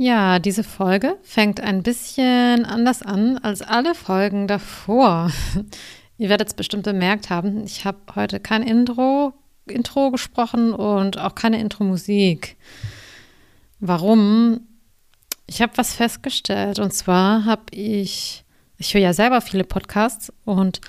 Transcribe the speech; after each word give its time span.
Ja, 0.00 0.38
diese 0.38 0.62
Folge 0.62 1.18
fängt 1.24 1.60
ein 1.60 1.82
bisschen 1.82 2.64
anders 2.64 3.02
an 3.02 3.36
als 3.38 3.62
alle 3.62 3.96
Folgen 3.96 4.46
davor. 4.46 5.32
Ihr 6.18 6.28
werdet 6.28 6.46
es 6.46 6.54
bestimmt 6.54 6.84
bemerkt 6.84 7.30
haben, 7.30 7.64
ich 7.64 7.84
habe 7.84 7.98
heute 8.14 8.38
kein 8.38 8.62
Intro, 8.62 9.34
Intro 9.66 10.12
gesprochen 10.12 10.72
und 10.72 11.18
auch 11.18 11.34
keine 11.34 11.58
Intro-Musik. 11.58 12.56
Warum? 13.80 14.60
Ich 15.48 15.62
habe 15.62 15.72
was 15.74 15.94
festgestellt 15.94 16.78
und 16.78 16.94
zwar 16.94 17.44
habe 17.44 17.64
ich, 17.72 18.44
ich 18.76 18.94
höre 18.94 19.00
ja 19.00 19.12
selber 19.12 19.40
viele 19.40 19.64
Podcasts 19.64 20.32
und 20.44 20.80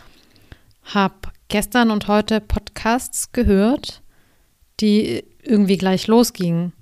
habe 0.83 1.15
gestern 1.47 1.89
und 1.89 2.07
heute 2.07 2.41
Podcasts 2.41 3.31
gehört, 3.31 4.03
die 4.81 5.23
irgendwie 5.41 5.79
gleich 5.79 6.05
losgingen. 6.05 6.73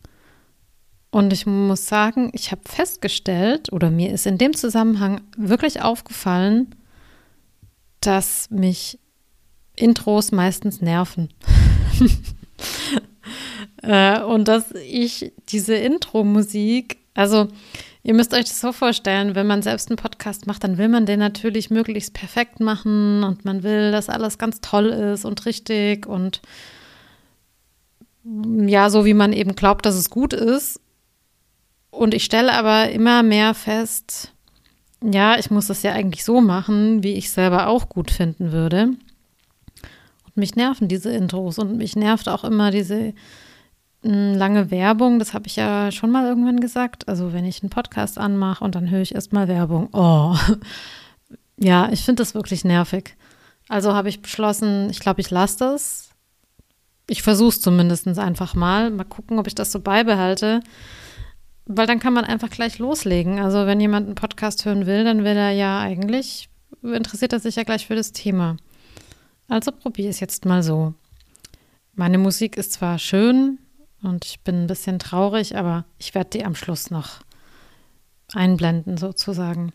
Und 1.17 1.33
ich 1.33 1.47
muss 1.47 1.87
sagen, 1.87 2.29
ich 2.33 2.51
habe 2.51 2.61
festgestellt 2.63 3.73
oder 3.73 3.89
mir 3.89 4.11
ist 4.11 4.27
in 4.27 4.37
dem 4.37 4.53
Zusammenhang 4.55 5.21
wirklich 5.35 5.81
aufgefallen, 5.81 6.75
dass 8.01 8.51
mich 8.51 8.99
Intros 9.75 10.31
meistens 10.31 10.79
nerven. 10.79 11.29
Äh, 13.83 14.21
und 14.23 14.47
dass 14.47 14.71
ich 14.71 15.31
diese 15.49 15.75
Intro-Musik, 15.75 16.97
also 17.13 17.47
ihr 18.01 18.15
müsst 18.15 18.33
euch 18.33 18.45
das 18.45 18.59
so 18.59 18.71
vorstellen, 18.71 19.35
wenn 19.35 19.45
man 19.45 19.61
selbst 19.61 19.89
einen 19.89 19.97
Podcast 19.97 20.47
macht, 20.47 20.63
dann 20.63 20.79
will 20.79 20.89
man 20.89 21.05
den 21.05 21.19
natürlich 21.19 21.69
möglichst 21.69 22.13
perfekt 22.13 22.59
machen 22.59 23.23
und 23.23 23.45
man 23.45 23.61
will, 23.61 23.91
dass 23.91 24.09
alles 24.09 24.39
ganz 24.39 24.61
toll 24.61 24.87
ist 24.87 25.25
und 25.25 25.45
richtig 25.45 26.07
und 26.07 26.41
ja, 28.65 28.89
so 28.89 29.05
wie 29.05 29.13
man 29.13 29.31
eben 29.31 29.55
glaubt, 29.55 29.85
dass 29.85 29.95
es 29.95 30.09
gut 30.09 30.33
ist. 30.33 30.81
Und 31.91 32.13
ich 32.13 32.23
stelle 32.23 32.53
aber 32.53 32.89
immer 32.91 33.23
mehr 33.23 33.53
fest, 33.53 34.33
ja, 35.01 35.37
ich 35.37 35.51
muss 35.51 35.67
das 35.67 35.83
ja 35.83 35.93
eigentlich 35.93 36.23
so 36.23 36.41
machen, 36.41 37.03
wie 37.03 37.13
ich 37.13 37.31
selber 37.31 37.67
auch 37.67 37.89
gut 37.89 38.11
finden 38.11 38.51
würde. 38.51 38.89
Und 40.25 40.37
mich 40.37 40.55
nerven 40.55 40.87
diese 40.87 41.11
Intros 41.11 41.59
und 41.59 41.77
mich 41.77 41.95
nervt 41.95 42.29
auch 42.29 42.43
immer 42.43 42.71
diese 42.71 43.13
hm, 44.03 44.35
lange 44.35 44.71
Werbung. 44.71 45.19
Das 45.19 45.33
habe 45.33 45.47
ich 45.47 45.55
ja 45.55 45.91
schon 45.91 46.11
mal 46.11 46.25
irgendwann 46.25 46.59
gesagt. 46.59 47.07
Also 47.07 47.33
wenn 47.33 47.45
ich 47.45 47.61
einen 47.61 47.69
Podcast 47.69 48.17
anmache 48.17 48.63
und 48.63 48.75
dann 48.75 48.89
höre 48.89 49.01
ich 49.01 49.15
erstmal 49.15 49.47
Werbung. 49.47 49.89
Oh, 49.93 50.35
ja, 51.57 51.89
ich 51.91 52.03
finde 52.03 52.21
das 52.21 52.33
wirklich 52.33 52.65
nervig. 52.65 53.15
Also 53.69 53.93
habe 53.93 54.09
ich 54.09 54.21
beschlossen, 54.21 54.89
ich 54.89 54.99
glaube, 54.99 55.21
ich 55.21 55.29
lasse 55.29 55.59
das. 55.59 56.09
Ich 57.09 57.21
versuche 57.21 57.49
es 57.49 57.61
zumindest 57.61 58.07
einfach 58.17 58.55
mal. 58.55 58.89
Mal 58.89 59.03
gucken, 59.03 59.39
ob 59.39 59.47
ich 59.47 59.55
das 59.55 59.71
so 59.71 59.79
beibehalte. 59.79 60.61
Weil 61.69 61.85
dann 61.85 61.99
kann 61.99 62.13
man 62.13 62.23
einfach 62.23 62.49
gleich 62.49 62.79
loslegen. 62.79 63.39
Also 63.39 63.65
wenn 63.65 63.81
jemand 63.81 64.05
einen 64.05 64.15
Podcast 64.15 64.63
hören 64.65 64.85
will, 64.85 65.03
dann 65.03 65.25
will 65.25 65.35
er 65.35 65.51
ja 65.51 65.79
eigentlich, 65.79 66.49
interessiert 66.81 67.33
er 67.33 67.41
sich 67.41 67.57
ja 67.57 67.63
gleich 67.63 67.87
für 67.87 67.95
das 67.95 68.13
Thema. 68.13 68.55
Also 69.49 69.71
probiere 69.71 70.09
es 70.09 70.21
jetzt 70.21 70.45
mal 70.45 70.63
so. 70.63 70.93
Meine 71.93 72.17
Musik 72.17 72.55
ist 72.55 72.73
zwar 72.73 72.99
schön 72.99 73.59
und 74.01 74.23
ich 74.23 74.39
bin 74.41 74.63
ein 74.63 74.67
bisschen 74.67 74.99
traurig, 74.99 75.57
aber 75.57 75.85
ich 75.97 76.15
werde 76.15 76.29
die 76.29 76.45
am 76.45 76.55
Schluss 76.55 76.89
noch 76.89 77.21
einblenden 78.33 78.97
sozusagen. 78.97 79.73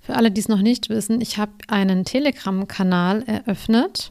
Für 0.00 0.14
alle, 0.14 0.30
die 0.30 0.40
es 0.40 0.48
noch 0.48 0.62
nicht 0.62 0.88
wissen, 0.88 1.20
ich 1.20 1.38
habe 1.38 1.52
einen 1.66 2.04
Telegram-Kanal 2.04 3.24
eröffnet 3.24 4.10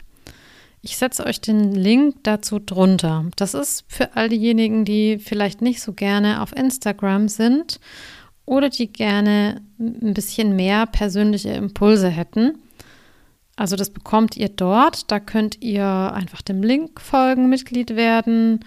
ich 0.82 0.96
setze 0.96 1.24
euch 1.26 1.40
den 1.40 1.72
Link 1.72 2.16
dazu 2.22 2.58
drunter. 2.58 3.26
Das 3.36 3.54
ist 3.54 3.84
für 3.88 4.16
all 4.16 4.28
diejenigen, 4.28 4.84
die 4.84 5.18
vielleicht 5.18 5.60
nicht 5.62 5.82
so 5.82 5.92
gerne 5.92 6.42
auf 6.42 6.54
Instagram 6.54 7.28
sind 7.28 7.80
oder 8.46 8.68
die 8.70 8.92
gerne 8.92 9.60
ein 9.78 10.14
bisschen 10.14 10.56
mehr 10.56 10.86
persönliche 10.86 11.50
Impulse 11.50 12.08
hätten. 12.08 12.58
Also 13.56 13.74
das 13.74 13.90
bekommt 13.90 14.36
ihr 14.36 14.48
dort. 14.48 15.10
Da 15.10 15.18
könnt 15.18 15.62
ihr 15.62 15.84
einfach 15.84 16.42
dem 16.42 16.62
Link 16.62 17.00
folgen, 17.00 17.48
Mitglied 17.48 17.96
werden. 17.96 18.64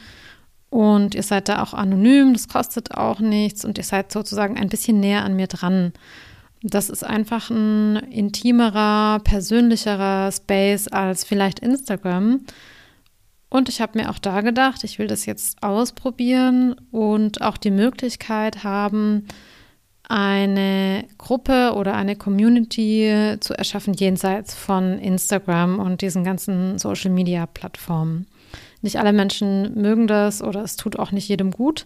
Und 0.69 1.16
ihr 1.16 1.23
seid 1.23 1.49
da 1.49 1.61
auch 1.63 1.73
anonym, 1.73 2.31
das 2.31 2.47
kostet 2.47 2.95
auch 2.95 3.19
nichts 3.19 3.66
und 3.66 3.78
ihr 3.78 3.83
seid 3.83 4.11
sozusagen 4.11 4.57
ein 4.57 4.69
bisschen 4.69 5.01
näher 5.01 5.25
an 5.25 5.35
mir 5.35 5.47
dran. 5.47 5.91
Das 6.63 6.89
ist 6.89 7.03
einfach 7.03 7.49
ein 7.49 7.95
intimerer, 8.11 9.19
persönlicherer 9.19 10.31
Space 10.31 10.88
als 10.88 11.23
vielleicht 11.23 11.59
Instagram. 11.59 12.41
Und 13.49 13.67
ich 13.67 13.81
habe 13.81 13.99
mir 13.99 14.09
auch 14.09 14.19
da 14.19 14.41
gedacht, 14.41 14.83
ich 14.83 14.99
will 14.99 15.07
das 15.07 15.25
jetzt 15.25 15.61
ausprobieren 15.61 16.75
und 16.91 17.41
auch 17.41 17.57
die 17.57 17.72
Möglichkeit 17.72 18.63
haben, 18.63 19.27
eine 20.07 21.05
Gruppe 21.17 21.73
oder 21.75 21.95
eine 21.95 22.16
Community 22.16 23.38
zu 23.39 23.53
erschaffen 23.53 23.93
jenseits 23.93 24.53
von 24.53 24.99
Instagram 24.99 25.79
und 25.79 26.01
diesen 26.01 26.23
ganzen 26.23 26.78
Social-Media-Plattformen. 26.78 28.28
Nicht 28.81 28.97
alle 28.97 29.13
Menschen 29.13 29.73
mögen 29.79 30.07
das 30.07 30.41
oder 30.41 30.63
es 30.63 30.75
tut 30.75 30.99
auch 30.99 31.11
nicht 31.11 31.28
jedem 31.28 31.51
gut. 31.51 31.85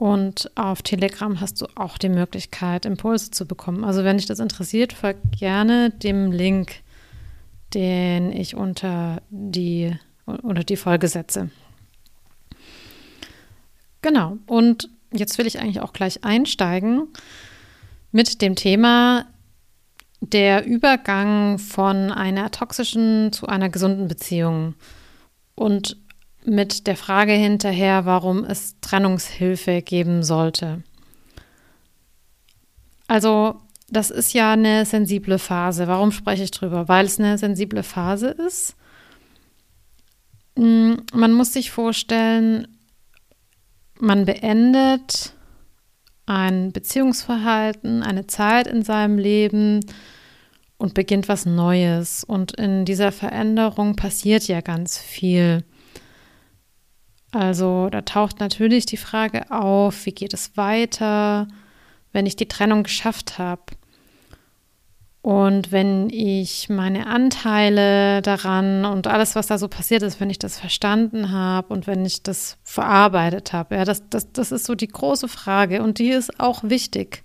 Und 0.00 0.50
auf 0.54 0.80
Telegram 0.80 1.42
hast 1.42 1.60
du 1.60 1.66
auch 1.74 1.98
die 1.98 2.08
Möglichkeit, 2.08 2.86
Impulse 2.86 3.32
zu 3.32 3.44
bekommen. 3.44 3.84
Also 3.84 4.02
wenn 4.02 4.16
dich 4.16 4.24
das 4.24 4.38
interessiert, 4.38 4.94
folg 4.94 5.18
gerne 5.38 5.90
dem 5.90 6.32
Link, 6.32 6.76
den 7.74 8.32
ich 8.32 8.54
unter 8.54 9.20
die, 9.28 9.94
unter 10.24 10.64
die 10.64 10.78
Folge 10.78 11.06
setze. 11.06 11.50
Genau. 14.00 14.38
Und 14.46 14.88
jetzt 15.12 15.36
will 15.36 15.46
ich 15.46 15.60
eigentlich 15.60 15.80
auch 15.80 15.92
gleich 15.92 16.24
einsteigen 16.24 17.08
mit 18.10 18.40
dem 18.40 18.54
Thema 18.54 19.26
der 20.22 20.64
Übergang 20.64 21.58
von 21.58 22.10
einer 22.10 22.50
toxischen 22.50 23.34
zu 23.34 23.48
einer 23.48 23.68
gesunden 23.68 24.08
Beziehung. 24.08 24.76
Und 25.56 25.98
mit 26.44 26.86
der 26.86 26.96
Frage 26.96 27.32
hinterher, 27.32 28.06
warum 28.06 28.44
es 28.44 28.76
Trennungshilfe 28.80 29.82
geben 29.82 30.22
sollte. 30.22 30.82
Also, 33.06 33.60
das 33.88 34.10
ist 34.10 34.32
ja 34.32 34.52
eine 34.52 34.84
sensible 34.86 35.38
Phase. 35.38 35.88
Warum 35.88 36.12
spreche 36.12 36.44
ich 36.44 36.50
drüber? 36.52 36.88
Weil 36.88 37.06
es 37.06 37.18
eine 37.18 37.38
sensible 37.38 37.82
Phase 37.82 38.28
ist. 38.28 38.76
Hm, 40.56 41.02
man 41.12 41.32
muss 41.32 41.52
sich 41.52 41.70
vorstellen, 41.70 42.68
man 43.98 44.24
beendet 44.24 45.34
ein 46.26 46.72
Beziehungsverhalten, 46.72 48.02
eine 48.02 48.26
Zeit 48.28 48.66
in 48.66 48.82
seinem 48.82 49.18
Leben 49.18 49.80
und 50.78 50.94
beginnt 50.94 51.28
was 51.28 51.44
Neues. 51.44 52.24
Und 52.24 52.52
in 52.52 52.84
dieser 52.84 53.10
Veränderung 53.10 53.96
passiert 53.96 54.46
ja 54.46 54.60
ganz 54.60 54.96
viel. 54.98 55.64
Also 57.32 57.88
da 57.90 58.02
taucht 58.02 58.40
natürlich 58.40 58.86
die 58.86 58.96
Frage 58.96 59.50
auf, 59.50 60.04
wie 60.06 60.12
geht 60.12 60.34
es 60.34 60.56
weiter, 60.56 61.46
wenn 62.12 62.26
ich 62.26 62.36
die 62.36 62.48
Trennung 62.48 62.82
geschafft 62.82 63.38
habe. 63.38 63.62
Und 65.22 65.70
wenn 65.70 66.08
ich 66.08 66.70
meine 66.70 67.06
Anteile 67.06 68.22
daran 68.22 68.86
und 68.86 69.06
alles, 69.06 69.34
was 69.34 69.48
da 69.48 69.58
so 69.58 69.68
passiert 69.68 70.02
ist, 70.02 70.18
wenn 70.18 70.30
ich 70.30 70.38
das 70.38 70.58
verstanden 70.58 71.30
habe 71.30 71.74
und 71.74 71.86
wenn 71.86 72.06
ich 72.06 72.22
das 72.22 72.56
verarbeitet 72.64 73.52
habe, 73.52 73.76
ja, 73.76 73.84
das, 73.84 74.08
das, 74.08 74.32
das 74.32 74.50
ist 74.50 74.64
so 74.64 74.74
die 74.74 74.88
große 74.88 75.28
Frage 75.28 75.82
und 75.82 75.98
die 75.98 76.08
ist 76.08 76.40
auch 76.40 76.62
wichtig. 76.64 77.22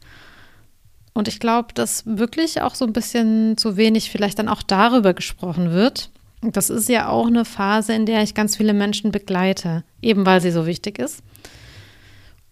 Und 1.13 1.29
ich 1.29 1.39
glaube, 1.39 1.69
dass 1.73 2.03
wirklich 2.05 2.61
auch 2.61 2.75
so 2.75 2.85
ein 2.85 2.91
bisschen 2.91 3.57
zu 3.57 3.77
wenig 3.77 4.11
vielleicht 4.11 4.39
dann 4.39 4.49
auch 4.49 4.61
darüber 4.61 5.13
gesprochen 5.13 5.71
wird. 5.71 6.11
Das 6.41 6.69
ist 6.69 6.89
ja 6.89 7.09
auch 7.09 7.27
eine 7.27 7.45
Phase, 7.45 7.93
in 7.93 8.05
der 8.05 8.21
ich 8.21 8.35
ganz 8.35 8.57
viele 8.57 8.73
Menschen 8.73 9.11
begleite, 9.11 9.83
eben 10.01 10.25
weil 10.25 10.41
sie 10.41 10.51
so 10.51 10.65
wichtig 10.65 10.99
ist. 10.99 11.23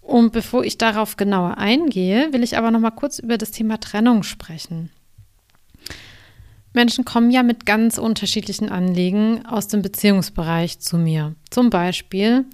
Und 0.01 0.33
bevor 0.33 0.63
ich 0.63 0.77
darauf 0.77 1.15
genauer 1.15 1.57
eingehe, 1.57 2.33
will 2.33 2.43
ich 2.43 2.57
aber 2.57 2.71
noch 2.71 2.79
mal 2.79 2.91
kurz 2.91 3.19
über 3.19 3.37
das 3.37 3.51
Thema 3.51 3.79
Trennung 3.79 4.23
sprechen. 4.23 4.89
Menschen 6.73 7.05
kommen 7.05 7.29
ja 7.29 7.43
mit 7.43 7.65
ganz 7.65 7.97
unterschiedlichen 7.97 8.69
Anliegen 8.69 9.45
aus 9.45 9.67
dem 9.67 9.81
Beziehungsbereich 9.81 10.79
zu 10.79 10.97
mir. 10.97 11.35
Zum 11.49 11.69
Beispiel 11.69 12.45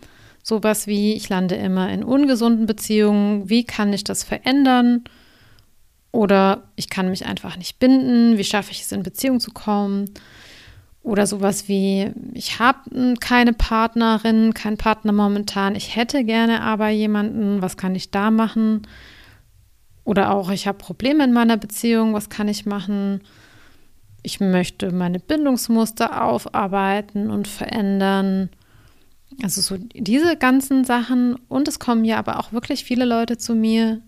sowas 0.43 0.87
wie, 0.87 1.13
ich 1.13 1.29
lande 1.29 1.55
immer 1.55 1.89
in 1.91 2.03
ungesunden 2.03 2.65
Beziehungen, 2.65 3.49
wie 3.49 3.63
kann 3.63 3.93
ich 3.93 4.03
das 4.03 4.23
verändern? 4.23 5.05
Oder 6.11 6.69
ich 6.75 6.89
kann 6.89 7.09
mich 7.09 7.25
einfach 7.25 7.55
nicht 7.55 7.79
binden, 7.79 8.37
wie 8.37 8.43
schaffe 8.43 8.71
ich 8.71 8.81
es 8.81 8.91
in 8.91 9.03
Beziehung 9.03 9.39
zu 9.39 9.51
kommen? 9.51 10.09
Oder 11.01 11.25
sowas 11.25 11.67
wie, 11.67 12.11
ich 12.33 12.59
habe 12.59 13.15
keine 13.19 13.53
Partnerin, 13.53 14.53
keinen 14.53 14.77
Partner 14.77 15.13
momentan, 15.13 15.75
ich 15.75 15.95
hätte 15.95 16.25
gerne 16.25 16.61
aber 16.61 16.89
jemanden, 16.89 17.61
was 17.61 17.77
kann 17.77 17.95
ich 17.95 18.11
da 18.11 18.31
machen? 18.31 18.81
Oder 20.03 20.33
auch, 20.33 20.49
ich 20.49 20.67
habe 20.67 20.77
Probleme 20.77 21.23
in 21.23 21.31
meiner 21.31 21.55
Beziehung, 21.55 22.13
was 22.13 22.29
kann 22.29 22.49
ich 22.49 22.65
machen? 22.65 23.21
Ich 24.23 24.41
möchte 24.41 24.91
meine 24.91 25.19
Bindungsmuster 25.19 26.25
aufarbeiten 26.25 27.29
und 27.29 27.47
verändern. 27.47 28.49
Also 29.41 29.61
so 29.61 29.77
diese 29.77 30.35
ganzen 30.35 30.83
Sachen 30.83 31.35
und 31.47 31.69
es 31.69 31.79
kommen 31.79 32.03
ja 32.03 32.17
aber 32.17 32.39
auch 32.39 32.51
wirklich 32.51 32.83
viele 32.83 33.05
Leute 33.05 33.37
zu 33.37 33.55
mir, 33.55 34.01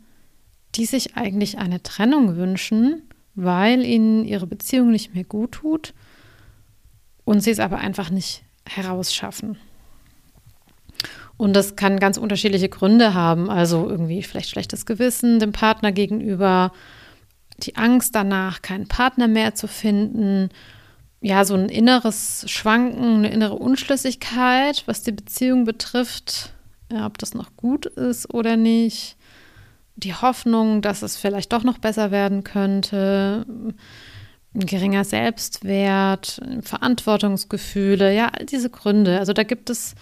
die 0.76 0.86
sich 0.86 1.16
eigentlich 1.16 1.58
eine 1.58 1.82
Trennung 1.82 2.36
wünschen, 2.36 3.04
weil 3.36 3.86
ihnen 3.86 4.26
ihre 4.26 4.48
Beziehung 4.48 4.92
nicht 4.92 5.14
mehr 5.14 5.24
gut 5.24 5.54
tut 5.54 5.94
und 7.26 7.42
sie 7.42 7.52
es 7.52 7.60
aber 7.60 7.78
einfach 7.78 8.10
nicht 8.10 8.44
herausschaffen. 8.68 9.58
Und 11.42 11.54
das 11.54 11.76
kann 11.76 12.00
ganz 12.00 12.18
unterschiedliche 12.18 12.70
Gründe 12.70 13.16
haben. 13.16 13.50
Also 13.50 13.90
irgendwie 13.90 14.22
vielleicht 14.22 14.50
schlechtes 14.50 14.86
Gewissen 14.86 15.40
dem 15.40 15.54
Partner 15.54 15.92
gegenüber, 15.92 16.72
die 17.58 17.78
Angst 17.78 18.14
danach, 18.14 18.62
keinen 18.62 18.88
Partner 18.88 19.28
mehr 19.28 19.56
zu 19.56 19.68
finden. 19.68 20.50
Ja, 21.20 21.44
so 21.46 21.56
ein 21.56 21.70
inneres 21.70 22.46
Schwanken, 22.48 23.18
eine 23.18 23.32
innere 23.32 23.56
Unschlüssigkeit, 23.56 24.84
was 24.86 25.02
die 25.02 25.12
Beziehung 25.12 25.66
betrifft, 25.66 26.54
ja, 26.92 27.06
ob 27.06 27.18
das 27.18 27.34
noch 27.34 27.56
gut 27.58 27.88
ist 27.88 28.32
oder 28.32 28.56
nicht. 28.56 29.16
Die 29.96 30.14
Hoffnung, 30.14 30.84
dass 30.84 31.02
es 31.02 31.18
vielleicht 31.18 31.54
doch 31.54 31.64
noch 31.64 31.80
besser 31.80 32.12
werden 32.12 32.44
könnte. 32.44 33.46
Ein 34.54 34.66
geringer 34.66 35.06
Selbstwert, 35.06 36.42
Verantwortungsgefühle, 36.62 38.14
ja, 38.14 38.30
all 38.30 38.46
diese 38.46 38.70
Gründe. 38.70 39.20
Also 39.20 39.34
da 39.34 39.44
gibt 39.44 39.70
es 39.70 39.96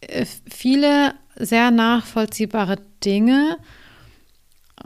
äh, 0.00 0.26
viele 0.50 1.14
sehr 1.36 1.70
nachvollziehbare 1.70 2.76
Dinge, 3.04 3.56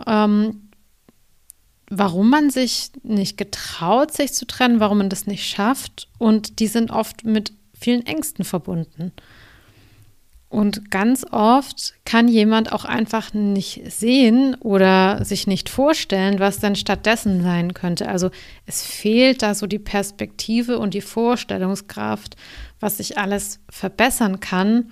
ähm, 0.06 0.70
warum 1.88 2.30
man 2.30 2.50
sich 2.50 2.92
nicht 3.02 3.36
getraut, 3.36 4.12
sich 4.12 4.32
zu 4.32 4.46
trennen, 4.46 4.80
warum 4.80 4.98
man 4.98 5.08
das 5.10 5.26
nicht 5.26 5.46
schafft. 5.46 6.08
Und 6.18 6.60
die 6.60 6.68
sind 6.68 6.90
oft 6.90 7.24
mit 7.24 7.52
vielen 7.78 8.06
Ängsten 8.06 8.44
verbunden. 8.44 9.12
Und 10.50 10.90
ganz 10.90 11.24
oft 11.30 11.94
kann 12.04 12.26
jemand 12.26 12.72
auch 12.72 12.84
einfach 12.84 13.32
nicht 13.32 13.82
sehen 13.88 14.56
oder 14.56 15.24
sich 15.24 15.46
nicht 15.46 15.68
vorstellen, 15.68 16.40
was 16.40 16.58
dann 16.58 16.74
stattdessen 16.74 17.44
sein 17.44 17.72
könnte. 17.72 18.08
Also 18.08 18.30
es 18.66 18.84
fehlt 18.84 19.42
da 19.42 19.54
so 19.54 19.68
die 19.68 19.78
Perspektive 19.78 20.80
und 20.80 20.92
die 20.92 21.02
Vorstellungskraft, 21.02 22.34
was 22.80 22.96
sich 22.96 23.16
alles 23.16 23.60
verbessern 23.70 24.40
kann 24.40 24.90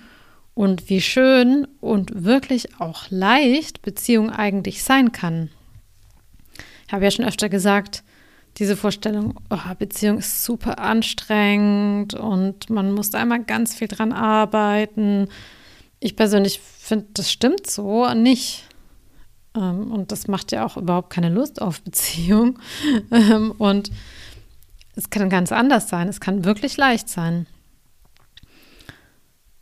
und 0.55 0.89
wie 0.89 1.01
schön 1.01 1.67
und 1.81 2.25
wirklich 2.25 2.81
auch 2.81 3.07
leicht 3.11 3.83
Beziehung 3.83 4.31
eigentlich 4.31 4.85
sein 4.85 5.11
kann. 5.11 5.51
Ich 6.87 6.93
habe 6.93 7.03
ja 7.03 7.11
schon 7.11 7.25
öfter 7.25 7.49
gesagt, 7.49 8.05
diese 8.59 8.77
Vorstellung, 8.77 9.35
oh, 9.51 9.75
Beziehung 9.79 10.19
ist 10.19 10.45
super 10.45 10.79
anstrengend 10.79 12.15
und 12.15 12.71
man 12.71 12.93
muss 12.93 13.11
da 13.11 13.19
einmal 13.19 13.45
ganz 13.45 13.75
viel 13.75 13.89
dran 13.89 14.13
arbeiten. 14.13 15.29
Ich 16.01 16.17
persönlich 16.17 16.61
finde, 16.61 17.07
das 17.15 17.31
stimmt 17.31 17.69
so 17.69 18.13
nicht. 18.15 18.65
Ähm, 19.55 19.93
und 19.93 20.11
das 20.11 20.27
macht 20.27 20.53
ja 20.53 20.67
auch 20.67 20.77
überhaupt 20.77 21.11
keine 21.11 21.29
Lust 21.29 21.63
auf 21.63 21.83
Beziehung. 21.83 22.59
Ähm, 23.11 23.53
und 23.53 23.91
es 24.97 25.11
kann 25.11 25.31
ganz 25.31 25.53
anders 25.53 25.89
sein. 25.89 26.09
Es 26.09 26.21
kann 26.21 26.45
wirklich 26.45 26.77
leicht 26.77 27.09
sein. 27.09 27.47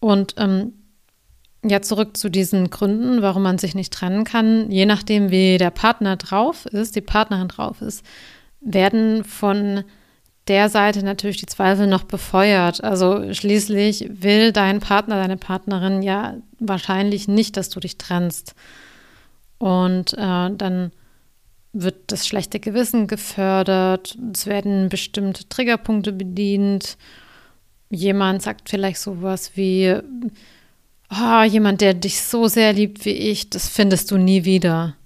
Und 0.00 0.34
ähm, 0.38 0.72
ja, 1.62 1.82
zurück 1.82 2.16
zu 2.16 2.30
diesen 2.30 2.70
Gründen, 2.70 3.22
warum 3.22 3.42
man 3.42 3.58
sich 3.58 3.74
nicht 3.74 3.92
trennen 3.92 4.24
kann. 4.24 4.70
Je 4.70 4.86
nachdem, 4.86 5.30
wie 5.30 5.58
der 5.58 5.70
Partner 5.70 6.16
drauf 6.16 6.66
ist, 6.66 6.96
die 6.96 7.00
Partnerin 7.00 7.48
drauf 7.48 7.82
ist, 7.82 8.04
werden 8.66 9.24
von 9.24 9.84
der 10.48 10.68
Seite 10.68 11.04
natürlich 11.04 11.38
die 11.38 11.46
Zweifel 11.46 11.86
noch 11.86 12.04
befeuert. 12.04 12.82
Also 12.84 13.32
schließlich 13.32 14.08
will 14.10 14.52
dein 14.52 14.80
Partner, 14.80 15.16
deine 15.16 15.36
Partnerin 15.36 16.02
ja 16.02 16.36
wahrscheinlich 16.58 17.26
nicht, 17.28 17.56
dass 17.56 17.70
du 17.70 17.80
dich 17.80 17.98
trennst. 17.98 18.54
Und 19.58 20.12
äh, 20.14 20.50
dann 20.50 20.92
wird 21.72 22.12
das 22.12 22.26
schlechte 22.26 22.60
Gewissen 22.60 23.06
gefördert, 23.06 24.16
es 24.32 24.46
werden 24.46 24.88
bestimmte 24.88 25.48
Triggerpunkte 25.48 26.12
bedient. 26.12 26.96
Jemand 27.90 28.42
sagt 28.42 28.70
vielleicht 28.70 28.98
sowas 28.98 29.52
wie, 29.54 29.94
oh, 31.10 31.42
jemand, 31.42 31.80
der 31.80 31.94
dich 31.94 32.22
so 32.22 32.48
sehr 32.48 32.72
liebt 32.72 33.04
wie 33.04 33.10
ich, 33.10 33.50
das 33.50 33.68
findest 33.68 34.10
du 34.10 34.16
nie 34.16 34.44
wieder. 34.44 34.96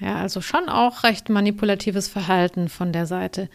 Ja, 0.00 0.16
also 0.16 0.40
schon 0.40 0.68
auch 0.68 1.04
recht 1.04 1.28
manipulatives 1.28 2.08
Verhalten 2.08 2.68
von 2.68 2.92
der 2.92 3.06
Seite. 3.06 3.48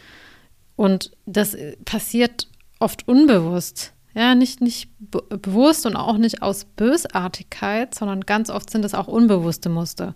Und 0.75 1.12
das 1.25 1.57
passiert 1.86 2.47
oft 2.80 3.07
unbewusst. 3.07 3.94
Ja, 4.15 4.33
nicht, 4.36 4.62
nicht 4.62 4.89
be 5.00 5.21
bewusst 5.38 5.86
und 5.86 5.95
auch 5.95 6.18
nicht 6.18 6.41
aus 6.41 6.65
Bösartigkeit, 6.65 7.94
sondern 7.94 8.21
ganz 8.21 8.50
oft 8.50 8.69
sind 8.69 8.83
es 8.83 8.94
auch 8.94 9.07
unbewusste 9.07 9.69
Muster. 9.69 10.15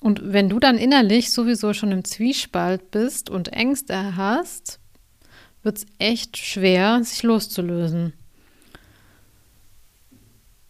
Und 0.00 0.32
wenn 0.32 0.48
du 0.48 0.58
dann 0.58 0.78
innerlich 0.78 1.30
sowieso 1.30 1.74
schon 1.74 1.92
im 1.92 2.04
Zwiespalt 2.04 2.90
bist 2.90 3.30
und 3.30 3.52
Ängste 3.52 4.16
hast, 4.16 4.80
wird 5.62 5.78
es 5.78 5.86
echt 5.98 6.36
schwer, 6.36 7.04
sich 7.04 7.22
loszulösen. 7.22 8.12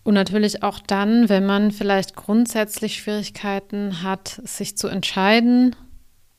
Und 0.05 0.15
natürlich 0.15 0.63
auch 0.63 0.81
dann, 0.81 1.29
wenn 1.29 1.47
man 1.47 1.71
vielleicht 1.71 2.17
grundsätzlich 2.17 2.97
Schwierigkeiten 2.97 4.03
hat, 4.03 4.41
sich 4.45 4.77
zu 4.77 4.89
entscheiden 4.89 5.77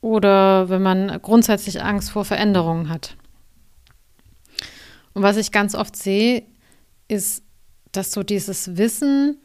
oder 0.01 0.67
wenn 0.69 0.81
man 0.81 1.21
grundsätzlich 1.21 1.81
Angst 1.81 2.11
vor 2.11 2.25
Veränderungen 2.25 2.89
hat. 2.89 3.15
Und 5.13 5.23
was 5.23 5.37
ich 5.37 5.51
ganz 5.51 5.75
oft 5.75 5.95
sehe, 5.95 6.43
ist, 7.07 7.43
dass 7.93 8.11
so 8.11 8.23
dieses 8.23 8.75
Wissen 8.75 9.37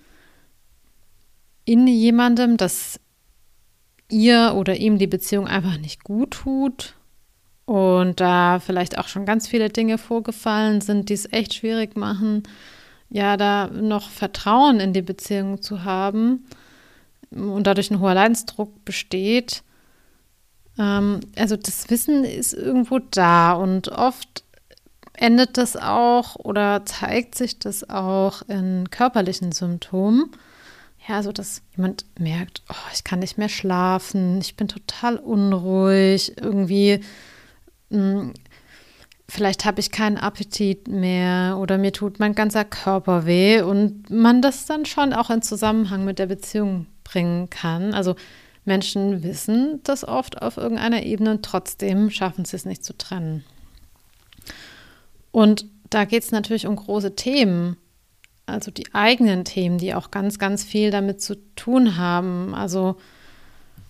in 1.64 1.86
jemandem, 1.86 2.56
dass 2.56 2.98
ihr 4.08 4.54
oder 4.56 4.76
ihm 4.76 4.98
die 4.98 5.06
Beziehung 5.06 5.46
einfach 5.46 5.78
nicht 5.78 6.02
gut 6.02 6.30
tut 6.32 6.94
und 7.66 8.20
da 8.20 8.58
vielleicht 8.58 8.98
auch 8.98 9.06
schon 9.08 9.26
ganz 9.26 9.46
viele 9.46 9.68
Dinge 9.68 9.98
vorgefallen 9.98 10.80
sind, 10.80 11.10
die 11.10 11.14
es 11.14 11.30
echt 11.30 11.54
schwierig 11.54 11.96
machen, 11.96 12.42
ja, 13.10 13.36
da 13.36 13.68
noch 13.68 14.10
Vertrauen 14.10 14.80
in 14.80 14.92
die 14.92 15.02
Beziehung 15.02 15.62
zu 15.62 15.84
haben 15.84 16.46
und 17.30 17.66
dadurch 17.66 17.90
ein 17.90 18.00
hoher 18.00 18.14
Leidensdruck 18.14 18.84
besteht. 18.84 19.62
Ähm, 20.78 21.20
also 21.36 21.56
das 21.56 21.90
Wissen 21.90 22.24
ist 22.24 22.52
irgendwo 22.52 22.98
da 22.98 23.52
und 23.52 23.88
oft 23.88 24.44
endet 25.14 25.56
das 25.56 25.76
auch 25.76 26.36
oder 26.36 26.84
zeigt 26.84 27.34
sich 27.34 27.58
das 27.58 27.88
auch 27.88 28.42
in 28.42 28.88
körperlichen 28.90 29.52
Symptomen. 29.52 30.30
Ja, 31.08 31.16
also 31.16 31.32
dass 31.32 31.62
jemand 31.76 32.04
merkt, 32.18 32.62
oh, 32.68 32.90
ich 32.92 33.02
kann 33.02 33.20
nicht 33.20 33.38
mehr 33.38 33.48
schlafen, 33.48 34.40
ich 34.40 34.56
bin 34.56 34.68
total 34.68 35.16
unruhig, 35.16 36.36
irgendwie 36.36 37.00
mh, 37.90 37.98
hm, 37.98 38.34
vielleicht 39.28 39.64
habe 39.64 39.80
ich 39.80 39.90
keinen 39.90 40.16
Appetit 40.16 40.88
mehr 40.88 41.58
oder 41.58 41.78
mir 41.78 41.92
tut 41.92 42.18
mein 42.18 42.34
ganzer 42.34 42.64
Körper 42.64 43.26
weh 43.26 43.60
und 43.60 44.10
man 44.10 44.40
das 44.40 44.66
dann 44.66 44.86
schon 44.86 45.12
auch 45.12 45.30
in 45.30 45.42
Zusammenhang 45.42 46.04
mit 46.04 46.18
der 46.18 46.26
Beziehung 46.26 46.86
bringen 47.04 47.50
kann. 47.50 47.92
Also 47.92 48.16
Menschen 48.64 49.22
wissen 49.22 49.80
das 49.84 50.06
oft 50.06 50.40
auf 50.40 50.56
irgendeiner 50.56 51.02
Ebene 51.02 51.32
und 51.32 51.44
trotzdem 51.44 52.10
schaffen 52.10 52.44
sie 52.44 52.56
es 52.56 52.64
nicht 52.64 52.84
zu 52.84 52.96
trennen. 52.96 53.44
Und 55.30 55.66
da 55.90 56.04
geht 56.04 56.22
es 56.22 56.30
natürlich 56.30 56.66
um 56.66 56.76
große 56.76 57.14
Themen, 57.14 57.76
also 58.46 58.70
die 58.70 58.94
eigenen 58.94 59.44
Themen, 59.44 59.78
die 59.78 59.94
auch 59.94 60.10
ganz, 60.10 60.38
ganz 60.38 60.64
viel 60.64 60.90
damit 60.90 61.20
zu 61.20 61.36
tun 61.54 61.98
haben. 61.98 62.54
Also 62.54 62.96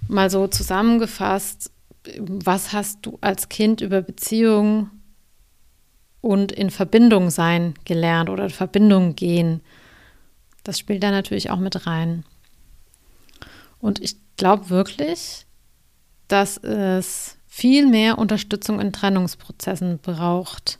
mal 0.08 0.30
so 0.30 0.48
zusammengefasst, 0.48 1.70
was 2.18 2.72
hast 2.72 2.98
du 3.02 3.18
als 3.20 3.48
Kind 3.48 3.80
über 3.80 4.02
Beziehungen 4.02 4.97
und 6.20 6.52
in 6.52 6.70
Verbindung 6.70 7.30
sein 7.30 7.74
gelernt 7.84 8.30
oder 8.30 8.44
in 8.44 8.50
Verbindung 8.50 9.14
gehen. 9.14 9.60
Das 10.64 10.78
spielt 10.78 11.02
da 11.02 11.10
natürlich 11.10 11.50
auch 11.50 11.58
mit 11.58 11.86
rein. 11.86 12.24
Und 13.80 14.00
ich 14.00 14.16
glaube 14.36 14.70
wirklich, 14.70 15.46
dass 16.26 16.58
es 16.58 17.36
viel 17.46 17.86
mehr 17.86 18.18
Unterstützung 18.18 18.80
in 18.80 18.92
Trennungsprozessen 18.92 19.98
braucht, 19.98 20.78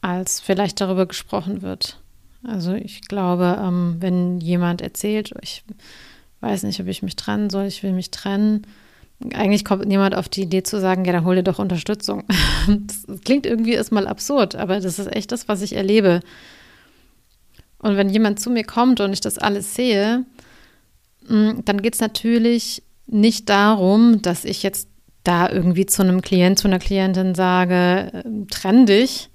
als 0.00 0.40
vielleicht 0.40 0.80
darüber 0.80 1.06
gesprochen 1.06 1.62
wird. 1.62 2.00
Also 2.42 2.72
ich 2.72 3.02
glaube, 3.02 3.58
ähm, 3.60 3.96
wenn 4.00 4.40
jemand 4.40 4.80
erzählt, 4.80 5.32
ich 5.42 5.62
weiß 6.40 6.62
nicht, 6.62 6.80
ob 6.80 6.86
ich 6.86 7.02
mich 7.02 7.16
trennen 7.16 7.50
soll, 7.50 7.66
ich 7.66 7.82
will 7.82 7.92
mich 7.92 8.10
trennen, 8.10 8.66
eigentlich 9.34 9.64
kommt 9.64 9.86
niemand 9.86 10.14
auf 10.14 10.28
die 10.28 10.42
Idee 10.42 10.62
zu 10.62 10.80
sagen, 10.80 11.04
ja, 11.04 11.12
dann 11.12 11.24
hol 11.24 11.36
dir 11.36 11.42
doch 11.42 11.58
Unterstützung. 11.58 12.24
Das 12.66 13.20
klingt 13.24 13.46
irgendwie 13.46 13.72
erstmal 13.72 14.06
absurd, 14.06 14.54
aber 14.54 14.80
das 14.80 14.98
ist 14.98 15.14
echt 15.14 15.32
das, 15.32 15.48
was 15.48 15.62
ich 15.62 15.74
erlebe. 15.74 16.20
Und 17.78 17.96
wenn 17.96 18.10
jemand 18.10 18.38
zu 18.38 18.50
mir 18.50 18.64
kommt 18.64 19.00
und 19.00 19.12
ich 19.12 19.20
das 19.20 19.38
alles 19.38 19.74
sehe, 19.74 20.24
mm, 21.26 21.60
dann 21.64 21.82
geht 21.82 21.94
es 21.94 22.00
natürlich 22.00 22.82
nicht 23.06 23.48
darum, 23.48 24.22
dass 24.22 24.44
ich 24.44 24.62
jetzt 24.62 24.88
da 25.24 25.48
irgendwie 25.48 25.86
zu 25.86 26.02
einem 26.02 26.22
Klient, 26.22 26.58
zu 26.58 26.68
einer 26.68 26.78
Klientin 26.78 27.34
sage, 27.34 28.22
ähm, 28.24 28.46
trenn 28.48 28.86
dich, 28.86 29.30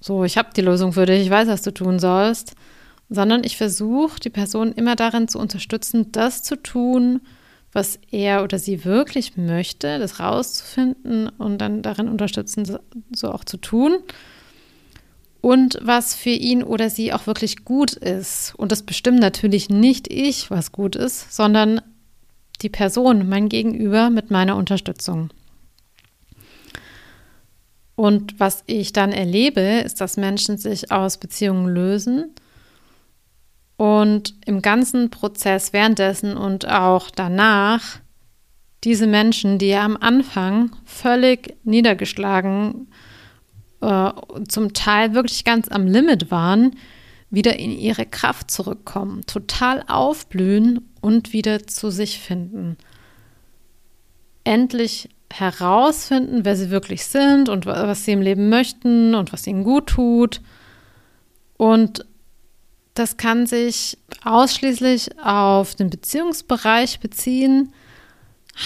so, 0.00 0.24
ich 0.24 0.36
habe 0.38 0.50
die 0.54 0.62
Lösung 0.62 0.92
für 0.92 1.06
dich, 1.06 1.22
ich 1.22 1.30
weiß, 1.30 1.48
was 1.48 1.62
du 1.62 1.72
tun 1.72 1.98
sollst, 1.98 2.54
sondern 3.08 3.44
ich 3.44 3.56
versuche, 3.56 4.20
die 4.20 4.30
Person 4.30 4.72
immer 4.72 4.96
darin 4.96 5.28
zu 5.28 5.38
unterstützen, 5.38 6.12
das 6.12 6.42
zu 6.42 6.56
tun, 6.56 7.20
was 7.72 7.98
er 8.10 8.42
oder 8.42 8.58
sie 8.58 8.84
wirklich 8.84 9.36
möchte, 9.36 9.98
das 9.98 10.20
rauszufinden 10.20 11.28
und 11.28 11.58
dann 11.58 11.82
darin 11.82 12.08
unterstützen, 12.08 12.78
so 13.14 13.30
auch 13.30 13.44
zu 13.44 13.58
tun. 13.58 13.98
Und 15.40 15.78
was 15.82 16.14
für 16.14 16.30
ihn 16.30 16.62
oder 16.62 16.90
sie 16.90 17.12
auch 17.12 17.26
wirklich 17.26 17.64
gut 17.64 17.92
ist. 17.92 18.54
Und 18.56 18.72
das 18.72 18.82
bestimmt 18.82 19.20
natürlich 19.20 19.68
nicht 19.68 20.12
ich, 20.12 20.50
was 20.50 20.72
gut 20.72 20.96
ist, 20.96 21.34
sondern 21.34 21.80
die 22.62 22.68
Person, 22.68 23.28
mein 23.28 23.48
Gegenüber 23.48 24.10
mit 24.10 24.30
meiner 24.30 24.56
Unterstützung. 24.56 25.30
Und 27.94 28.38
was 28.40 28.62
ich 28.66 28.92
dann 28.92 29.12
erlebe, 29.12 29.60
ist, 29.60 30.00
dass 30.00 30.16
Menschen 30.16 30.58
sich 30.58 30.90
aus 30.90 31.18
Beziehungen 31.18 31.68
lösen 31.68 32.34
und 33.76 34.34
im 34.46 34.62
ganzen 34.62 35.10
Prozess 35.10 35.72
währenddessen 35.72 36.36
und 36.36 36.68
auch 36.68 37.10
danach 37.10 38.00
diese 38.84 39.06
Menschen, 39.06 39.58
die 39.58 39.68
ja 39.68 39.84
am 39.84 39.96
Anfang 39.96 40.70
völlig 40.84 41.56
niedergeschlagen, 41.64 42.88
äh, 43.80 44.10
zum 44.48 44.72
Teil 44.72 45.14
wirklich 45.14 45.44
ganz 45.44 45.68
am 45.68 45.86
Limit 45.86 46.30
waren, 46.30 46.76
wieder 47.30 47.58
in 47.58 47.72
ihre 47.72 48.06
Kraft 48.06 48.50
zurückkommen, 48.50 49.22
total 49.26 49.82
aufblühen 49.88 50.88
und 51.00 51.32
wieder 51.32 51.66
zu 51.66 51.90
sich 51.90 52.20
finden. 52.20 52.76
Endlich 54.44 55.08
herausfinden, 55.32 56.44
wer 56.44 56.54
sie 56.56 56.70
wirklich 56.70 57.04
sind 57.04 57.48
und 57.48 57.66
was 57.66 58.04
sie 58.04 58.12
im 58.12 58.22
Leben 58.22 58.48
möchten 58.48 59.14
und 59.14 59.32
was 59.32 59.46
ihnen 59.46 59.64
gut 59.64 59.88
tut. 59.88 60.40
Und 61.56 62.06
das 62.98 63.16
kann 63.16 63.46
sich 63.46 63.98
ausschließlich 64.24 65.18
auf 65.22 65.74
den 65.74 65.90
Beziehungsbereich 65.90 66.98
beziehen, 67.00 67.72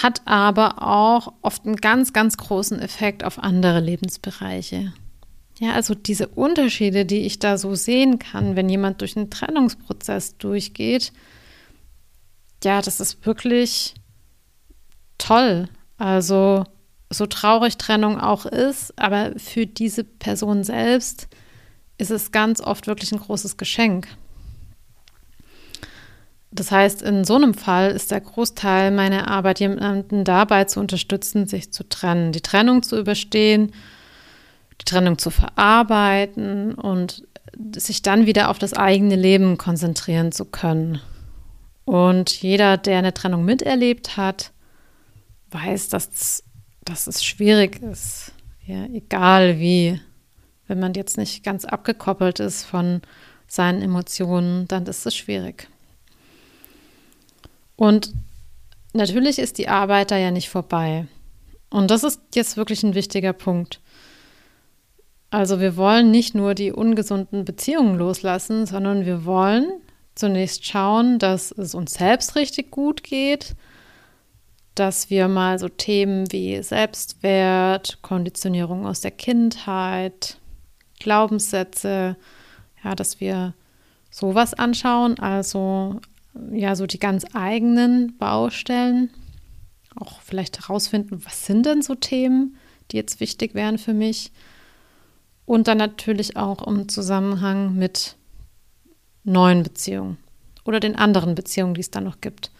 hat 0.01 0.21
aber 0.25 0.81
auch 0.81 1.33
oft 1.41 1.65
einen 1.65 1.75
ganz, 1.75 2.13
ganz 2.13 2.37
großen 2.37 2.79
Effekt 2.79 3.23
auf 3.25 3.39
andere 3.39 3.81
Lebensbereiche. 3.81 4.93
Ja, 5.59 5.73
also 5.73 5.93
diese 5.93 6.27
Unterschiede, 6.29 7.05
die 7.05 7.19
ich 7.19 7.39
da 7.39 7.57
so 7.57 7.75
sehen 7.75 8.17
kann, 8.17 8.55
wenn 8.55 8.69
jemand 8.69 9.01
durch 9.01 9.17
einen 9.17 9.29
Trennungsprozess 9.29 10.37
durchgeht, 10.37 11.11
ja, 12.63 12.81
das 12.81 12.99
ist 12.99 13.25
wirklich 13.25 13.95
toll. 15.17 15.67
Also 15.97 16.63
so 17.09 17.25
traurig 17.25 17.77
Trennung 17.77 18.19
auch 18.19 18.45
ist, 18.45 18.97
aber 18.97 19.33
für 19.37 19.67
diese 19.67 20.03
Person 20.05 20.63
selbst 20.63 21.27
ist 21.97 22.11
es 22.11 22.31
ganz 22.31 22.61
oft 22.61 22.87
wirklich 22.87 23.11
ein 23.11 23.19
großes 23.19 23.57
Geschenk. 23.57 24.07
Das 26.51 26.71
heißt, 26.71 27.01
in 27.01 27.23
so 27.23 27.35
einem 27.35 27.53
Fall 27.53 27.91
ist 27.91 28.11
der 28.11 28.19
Großteil 28.19 28.91
meiner 28.91 29.29
Arbeit, 29.29 29.61
jemanden 29.61 30.25
dabei 30.25 30.65
zu 30.65 30.81
unterstützen, 30.81 31.47
sich 31.47 31.71
zu 31.71 31.87
trennen, 31.87 32.33
die 32.33 32.41
Trennung 32.41 32.83
zu 32.83 32.99
überstehen, 32.99 33.71
die 34.81 34.85
Trennung 34.85 35.17
zu 35.17 35.29
verarbeiten 35.29 36.73
und 36.73 37.23
sich 37.75 38.01
dann 38.01 38.25
wieder 38.25 38.49
auf 38.49 38.59
das 38.59 38.73
eigene 38.73 39.15
Leben 39.15 39.57
konzentrieren 39.57 40.31
zu 40.31 40.45
können. 40.45 40.99
Und 41.85 42.41
jeder, 42.41 42.77
der 42.77 42.99
eine 42.99 43.13
Trennung 43.13 43.45
miterlebt 43.45 44.17
hat, 44.17 44.51
weiß, 45.51 45.89
dass, 45.89 46.43
dass 46.83 47.07
es 47.07 47.23
schwierig 47.23 47.81
ist. 47.81 48.33
Ja, 48.65 48.85
egal 48.85 49.59
wie. 49.59 49.99
Wenn 50.67 50.79
man 50.79 50.93
jetzt 50.93 51.17
nicht 51.17 51.43
ganz 51.43 51.65
abgekoppelt 51.65 52.39
ist 52.39 52.63
von 52.63 53.01
seinen 53.47 53.81
Emotionen, 53.81 54.67
dann 54.69 54.85
ist 54.85 55.05
es 55.05 55.15
schwierig. 55.15 55.67
Und 57.81 58.13
natürlich 58.93 59.39
ist 59.39 59.57
die 59.57 59.67
Arbeit 59.67 60.11
da 60.11 60.17
ja 60.17 60.29
nicht 60.29 60.51
vorbei. 60.51 61.07
Und 61.71 61.89
das 61.89 62.03
ist 62.03 62.21
jetzt 62.35 62.55
wirklich 62.55 62.83
ein 62.83 62.93
wichtiger 62.93 63.33
Punkt. 63.33 63.81
Also 65.31 65.59
wir 65.59 65.77
wollen 65.77 66.11
nicht 66.11 66.35
nur 66.35 66.53
die 66.53 66.71
ungesunden 66.71 67.43
Beziehungen 67.43 67.97
loslassen, 67.97 68.67
sondern 68.67 69.07
wir 69.07 69.25
wollen 69.25 69.81
zunächst 70.13 70.63
schauen, 70.63 71.17
dass 71.17 71.51
es 71.51 71.73
uns 71.73 71.95
selbst 71.95 72.35
richtig 72.35 72.69
gut 72.69 73.01
geht, 73.01 73.55
dass 74.75 75.09
wir 75.09 75.27
mal 75.27 75.57
so 75.57 75.67
Themen 75.67 76.31
wie 76.31 76.61
Selbstwert, 76.61 77.97
Konditionierung 78.03 78.85
aus 78.85 79.01
der 79.01 79.09
Kindheit, 79.09 80.37
Glaubenssätze, 80.99 82.15
ja, 82.83 82.93
dass 82.93 83.19
wir 83.19 83.55
sowas 84.11 84.53
anschauen, 84.53 85.17
also 85.17 85.99
ja, 86.51 86.75
so 86.75 86.85
die 86.85 86.99
ganz 86.99 87.25
eigenen 87.33 88.17
Baustellen, 88.17 89.09
auch 89.95 90.21
vielleicht 90.21 90.59
herausfinden, 90.59 91.23
was 91.25 91.45
sind 91.45 91.65
denn 91.65 91.81
so 91.81 91.95
Themen, 91.95 92.57
die 92.91 92.97
jetzt 92.97 93.19
wichtig 93.19 93.53
wären 93.53 93.77
für 93.77 93.93
mich 93.93 94.31
und 95.45 95.67
dann 95.67 95.77
natürlich 95.77 96.37
auch 96.37 96.65
im 96.65 96.87
Zusammenhang 96.87 97.75
mit 97.75 98.15
neuen 99.23 99.63
Beziehungen 99.63 100.17
oder 100.65 100.79
den 100.79 100.95
anderen 100.95 101.35
Beziehungen, 101.35 101.73
die 101.73 101.81
es 101.81 101.91
dann 101.91 102.05
noch 102.05 102.21
gibt. 102.21 102.51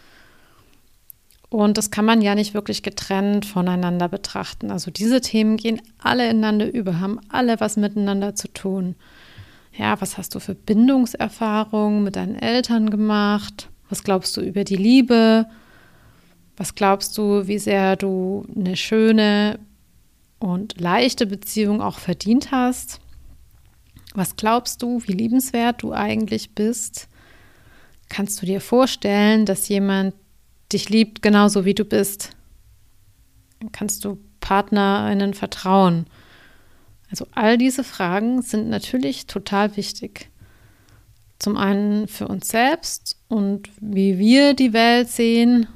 Und 1.48 1.76
das 1.76 1.90
kann 1.90 2.06
man 2.06 2.22
ja 2.22 2.34
nicht 2.34 2.54
wirklich 2.54 2.82
getrennt 2.82 3.44
voneinander 3.44 4.08
betrachten. 4.08 4.70
Also 4.70 4.90
diese 4.90 5.20
Themen 5.20 5.58
gehen 5.58 5.82
alle 5.98 6.24
ineinander 6.24 6.72
über, 6.72 6.98
haben 7.00 7.20
alle 7.28 7.60
was 7.60 7.76
miteinander 7.76 8.34
zu 8.34 8.48
tun. 8.48 8.94
Ja, 9.72 10.00
was 10.00 10.18
hast 10.18 10.34
du 10.34 10.40
für 10.40 10.54
Bindungserfahrungen 10.54 12.04
mit 12.04 12.16
deinen 12.16 12.36
Eltern 12.36 12.90
gemacht? 12.90 13.70
Was 13.88 14.04
glaubst 14.04 14.36
du 14.36 14.40
über 14.40 14.64
die 14.64 14.76
Liebe? 14.76 15.46
Was 16.56 16.74
glaubst 16.74 17.16
du, 17.16 17.46
wie 17.46 17.58
sehr 17.58 17.96
du 17.96 18.46
eine 18.54 18.76
schöne 18.76 19.58
und 20.38 20.80
leichte 20.80 21.26
Beziehung 21.26 21.80
auch 21.80 21.98
verdient 21.98 22.50
hast? 22.50 23.00
Was 24.14 24.36
glaubst 24.36 24.82
du, 24.82 25.02
wie 25.06 25.12
liebenswert 25.12 25.82
du 25.82 25.92
eigentlich 25.92 26.54
bist? 26.54 27.08
Kannst 28.10 28.42
du 28.42 28.46
dir 28.46 28.60
vorstellen, 28.60 29.46
dass 29.46 29.68
jemand 29.68 30.14
dich 30.72 30.90
liebt, 30.90 31.22
genauso 31.22 31.64
wie 31.64 31.74
du 31.74 31.84
bist. 31.84 32.30
Kannst 33.72 34.04
du 34.04 34.18
PartnerInnen 34.40 35.34
vertrauen. 35.34 36.06
Also 37.12 37.26
all 37.32 37.58
diese 37.58 37.84
Fragen 37.84 38.40
sind 38.40 38.70
natürlich 38.70 39.26
total 39.26 39.76
wichtig. 39.76 40.30
Zum 41.38 41.58
einen 41.58 42.08
für 42.08 42.26
uns 42.26 42.48
selbst 42.48 43.18
und 43.28 43.68
wie 43.82 44.18
wir 44.18 44.54
die 44.54 44.72
Welt 44.72 45.10
sehen 45.10 45.66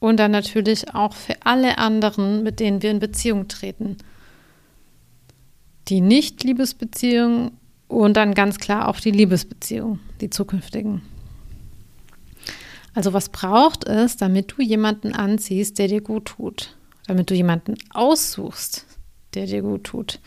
und 0.00 0.16
dann 0.16 0.32
natürlich 0.32 0.96
auch 0.96 1.14
für 1.14 1.36
alle 1.44 1.78
anderen, 1.78 2.42
mit 2.42 2.58
denen 2.58 2.82
wir 2.82 2.90
in 2.90 2.98
Beziehung 2.98 3.46
treten. 3.46 3.98
Die 5.86 6.00
Nicht-Liebesbeziehung 6.00 7.52
und 7.86 8.16
dann 8.16 8.34
ganz 8.34 8.58
klar 8.58 8.88
auch 8.88 8.98
die 8.98 9.12
Liebesbeziehung, 9.12 10.00
die 10.20 10.30
zukünftigen. 10.30 11.02
Also 12.94 13.12
was 13.12 13.28
braucht 13.28 13.84
es, 13.84 14.16
damit 14.16 14.54
du 14.56 14.62
jemanden 14.62 15.14
anziehst, 15.14 15.78
der 15.78 15.86
dir 15.86 16.00
gut 16.00 16.24
tut? 16.24 16.76
Damit 17.06 17.30
du 17.30 17.34
jemanden 17.34 17.74
aussuchst, 17.92 18.86
der 19.34 19.46
dir 19.46 19.62
gut 19.62 19.84
tut? 19.84 20.20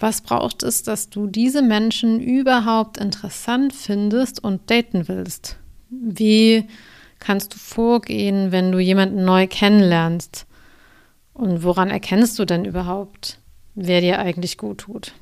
Was 0.00 0.20
braucht 0.20 0.62
es, 0.62 0.82
dass 0.82 1.10
du 1.10 1.26
diese 1.26 1.62
Menschen 1.62 2.20
überhaupt 2.20 2.98
interessant 2.98 3.72
findest 3.72 4.42
und 4.42 4.70
daten 4.70 5.08
willst? 5.08 5.56
Wie 5.90 6.64
kannst 7.18 7.54
du 7.54 7.58
vorgehen, 7.58 8.52
wenn 8.52 8.70
du 8.70 8.78
jemanden 8.78 9.24
neu 9.24 9.46
kennenlernst? 9.48 10.46
Und 11.34 11.62
woran 11.62 11.90
erkennst 11.90 12.38
du 12.38 12.44
denn 12.44 12.64
überhaupt, 12.64 13.38
wer 13.74 14.00
dir 14.00 14.18
eigentlich 14.18 14.58
gut 14.58 14.78
tut? 14.78 15.12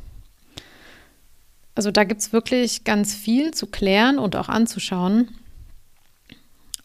Also 1.74 1.90
da 1.90 2.04
gibt 2.04 2.22
es 2.22 2.32
wirklich 2.32 2.84
ganz 2.84 3.14
viel 3.14 3.52
zu 3.52 3.66
klären 3.66 4.18
und 4.18 4.34
auch 4.34 4.48
anzuschauen. 4.48 5.28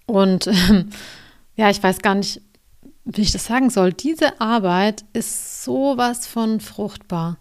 Und 0.05 0.47
ähm, 0.47 0.89
ja, 1.55 1.69
ich 1.69 1.81
weiß 1.81 1.99
gar 1.99 2.15
nicht, 2.15 2.41
wie 3.05 3.21
ich 3.21 3.31
das 3.31 3.45
sagen 3.45 3.69
soll. 3.69 3.93
Diese 3.93 4.39
Arbeit 4.39 5.03
ist 5.13 5.63
sowas 5.63 6.27
von 6.27 6.59
fruchtbar, 6.59 7.37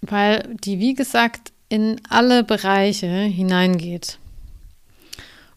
weil 0.00 0.56
die, 0.62 0.78
wie 0.78 0.94
gesagt, 0.94 1.52
in 1.68 2.00
alle 2.08 2.44
Bereiche 2.44 3.06
hineingeht. 3.06 4.18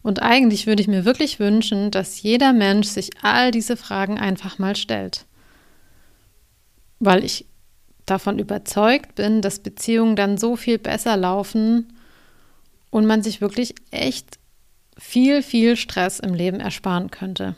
Und 0.02 0.20
eigentlich 0.20 0.66
würde 0.66 0.82
ich 0.82 0.88
mir 0.88 1.04
wirklich 1.04 1.38
wünschen, 1.38 1.90
dass 1.90 2.22
jeder 2.22 2.52
Mensch 2.52 2.88
sich 2.88 3.10
all 3.22 3.52
diese 3.52 3.76
Fragen 3.76 4.18
einfach 4.18 4.58
mal 4.58 4.74
stellt. 4.74 5.26
Weil 6.98 7.24
ich 7.24 7.46
davon 8.04 8.40
überzeugt 8.40 9.14
bin, 9.14 9.42
dass 9.42 9.60
Beziehungen 9.60 10.16
dann 10.16 10.38
so 10.38 10.56
viel 10.56 10.78
besser 10.78 11.16
laufen 11.16 11.92
und 12.90 13.06
man 13.06 13.22
sich 13.22 13.40
wirklich 13.40 13.76
echt 13.92 14.38
viel, 14.98 15.42
viel 15.42 15.76
Stress 15.76 16.18
im 16.18 16.34
Leben 16.34 16.58
ersparen 16.58 17.10
könnte. 17.10 17.54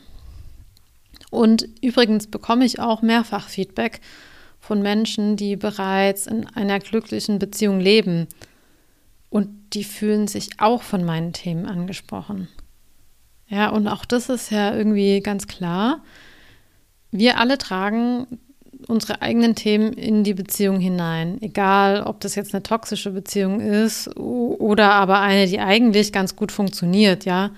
Und 1.35 1.67
übrigens 1.81 2.27
bekomme 2.27 2.65
ich 2.65 2.79
auch 2.79 3.01
mehrfach 3.01 3.49
Feedback 3.49 4.01
von 4.59 4.81
Menschen, 4.81 5.35
die 5.35 5.55
bereits 5.55 6.25
in 6.25 6.47
einer 6.47 6.79
glücklichen 6.79 7.37
Beziehung 7.39 7.79
leben. 7.79 8.27
Und 9.29 9.49
die 9.73 9.83
fühlen 9.83 10.27
sich 10.27 10.59
auch 10.59 10.81
von 10.81 11.03
meinen 11.03 11.33
Themen 11.33 11.65
angesprochen. 11.65 12.47
Ja, 13.47 13.69
und 13.69 13.87
auch 13.87 14.05
das 14.05 14.29
ist 14.29 14.49
ja 14.49 14.75
irgendwie 14.75 15.19
ganz 15.19 15.47
klar. 15.47 16.01
Wir 17.11 17.37
alle 17.37 17.57
tragen 17.57 18.25
unsere 18.87 19.21
eigenen 19.21 19.55
Themen 19.55 19.93
in 19.93 20.23
die 20.23 20.33
Beziehung 20.33 20.79
hinein. 20.79 21.41
Egal, 21.41 22.03
ob 22.03 22.19
das 22.21 22.35
jetzt 22.35 22.53
eine 22.53 22.63
toxische 22.63 23.11
Beziehung 23.11 23.59
ist 23.59 24.15
oder 24.17 24.93
aber 24.93 25.19
eine, 25.19 25.47
die 25.47 25.59
eigentlich 25.59 26.11
ganz 26.11 26.35
gut 26.35 26.51
funktioniert, 26.51 27.25
ja. 27.25 27.51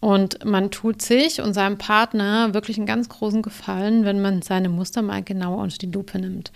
Und 0.00 0.44
man 0.46 0.70
tut 0.70 1.02
sich 1.02 1.42
und 1.42 1.52
seinem 1.52 1.76
Partner 1.76 2.54
wirklich 2.54 2.78
einen 2.78 2.86
ganz 2.86 3.10
großen 3.10 3.42
Gefallen, 3.42 4.04
wenn 4.04 4.22
man 4.22 4.40
seine 4.40 4.70
Muster 4.70 5.02
mal 5.02 5.22
genauer 5.22 5.62
unter 5.62 5.76
die 5.76 5.90
Lupe 5.90 6.18
nimmt. 6.18 6.52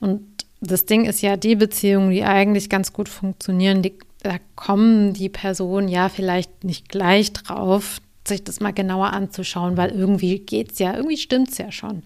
Und 0.00 0.22
das 0.60 0.84
Ding 0.86 1.04
ist 1.04 1.22
ja, 1.22 1.36
die 1.36 1.54
Beziehungen, 1.54 2.10
die 2.10 2.24
eigentlich 2.24 2.68
ganz 2.68 2.92
gut 2.92 3.08
funktionieren, 3.08 3.82
die, 3.82 3.94
da 4.22 4.38
kommen 4.56 5.14
die 5.14 5.28
Personen 5.28 5.86
ja 5.86 6.08
vielleicht 6.08 6.64
nicht 6.64 6.88
gleich 6.88 7.32
drauf, 7.32 8.00
sich 8.26 8.42
das 8.42 8.58
mal 8.58 8.72
genauer 8.72 9.12
anzuschauen, 9.12 9.76
weil 9.76 9.90
irgendwie 9.90 10.40
geht 10.40 10.72
es 10.72 10.80
ja, 10.80 10.94
irgendwie 10.94 11.16
stimmt 11.16 11.50
es 11.50 11.58
ja 11.58 11.70
schon. 11.70 12.02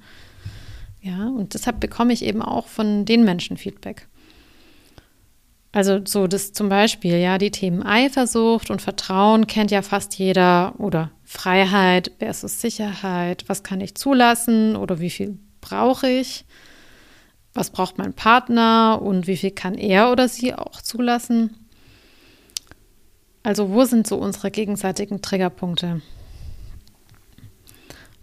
Ja, 1.00 1.26
und 1.26 1.54
deshalb 1.54 1.80
bekomme 1.80 2.12
ich 2.12 2.25
eben 2.25 2.42
auch 2.42 2.66
von 2.66 3.06
den 3.06 3.25
Menschen 3.25 3.56
Feedback. 3.56 4.06
Also 5.73 6.00
so 6.05 6.26
das 6.26 6.52
zum 6.52 6.69
Beispiel, 6.69 7.17
ja, 7.17 7.38
die 7.38 7.50
Themen 7.50 7.83
Eifersucht 7.83 8.71
und 8.71 8.83
Vertrauen 8.83 9.47
kennt 9.47 9.71
ja 9.71 9.81
fast 9.81 10.19
jeder 10.19 10.75
oder 10.79 11.11
Freiheit 11.25 12.12
versus 12.19 12.61
Sicherheit. 12.61 13.45
Was 13.47 13.62
kann 13.62 13.81
ich 13.81 13.95
zulassen 13.95 14.76
oder 14.76 15.00
wie 15.00 15.09
viel 15.09 15.38
brauche 15.62 16.09
ich? 16.09 16.45
Was 17.55 17.71
braucht 17.71 17.97
mein 17.97 18.12
Partner 18.12 19.00
und 19.00 19.26
wie 19.26 19.37
viel 19.37 19.50
kann 19.50 19.75
er 19.75 20.12
oder 20.12 20.29
sie 20.29 20.55
auch 20.55 20.83
zulassen? 20.83 21.57
Also 23.43 23.71
wo 23.71 23.85
sind 23.85 24.07
so 24.07 24.17
unsere 24.17 24.50
gegenseitigen 24.50 25.23
Triggerpunkte? 25.23 26.02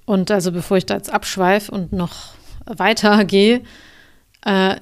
Und 0.06 0.30
also 0.30 0.52
bevor 0.52 0.78
ich 0.78 0.86
da 0.86 0.96
jetzt 0.96 1.12
abschweife 1.12 1.72
und 1.72 1.94
noch 1.94 2.34
weitergehe, 2.66 3.64
äh, 4.46 4.78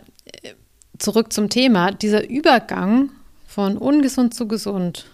zurück 1.00 1.34
zum 1.34 1.50
Thema, 1.50 1.92
dieser 1.92 2.30
Übergang 2.30 3.10
von 3.46 3.78
ungesund 3.78 4.34
zu 4.34 4.48
gesund 4.48 5.08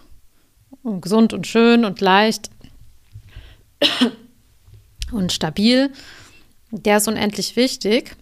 und 0.82 1.00
gesund 1.00 1.32
und 1.32 1.46
schön 1.46 1.84
und 1.84 2.00
leicht 2.00 2.50
und 5.12 5.32
stabil, 5.32 5.90
der 6.70 6.98
ist 6.98 7.08
unendlich 7.08 7.56
wichtig, 7.56 8.16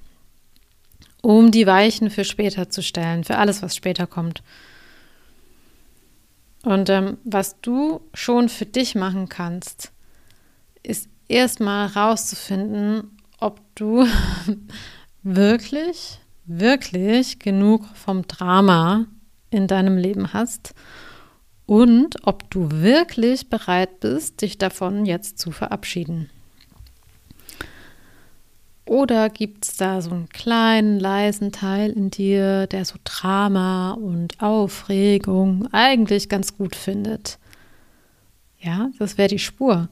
um 1.22 1.50
die 1.50 1.66
Weichen 1.66 2.10
für 2.10 2.24
später 2.24 2.68
zu 2.68 2.82
stellen, 2.82 3.24
für 3.24 3.38
alles, 3.38 3.62
was 3.62 3.76
später 3.76 4.06
kommt. 4.06 4.42
Und 6.64 6.90
ähm, 6.90 7.18
was 7.24 7.60
du 7.60 8.00
schon 8.14 8.48
für 8.48 8.66
dich 8.66 8.94
machen 8.94 9.28
kannst, 9.28 9.92
ist 10.82 11.08
erstmal 11.28 11.88
rauszufinden, 11.88 13.18
ob 13.40 13.60
du 13.74 14.06
wirklich 15.22 16.18
wirklich 16.44 17.38
genug 17.38 17.84
vom 17.94 18.26
Drama 18.26 19.06
in 19.50 19.66
deinem 19.66 19.96
Leben 19.96 20.32
hast 20.32 20.74
und 21.66 22.26
ob 22.26 22.50
du 22.50 22.70
wirklich 22.70 23.48
bereit 23.48 24.00
bist, 24.00 24.42
dich 24.42 24.58
davon 24.58 25.06
jetzt 25.06 25.38
zu 25.38 25.50
verabschieden. 25.52 26.28
Oder 28.84 29.30
gibt 29.30 29.64
es 29.64 29.76
da 29.76 30.02
so 30.02 30.10
einen 30.10 30.28
kleinen, 30.28 30.98
leisen 30.98 31.52
Teil 31.52 31.92
in 31.92 32.10
dir, 32.10 32.66
der 32.66 32.84
so 32.84 32.96
Drama 33.04 33.92
und 33.92 34.42
Aufregung 34.42 35.68
eigentlich 35.72 36.28
ganz 36.28 36.56
gut 36.56 36.74
findet? 36.74 37.38
Ja, 38.58 38.90
das 38.98 39.16
wäre 39.16 39.28
die 39.28 39.38
Spur. 39.38 39.88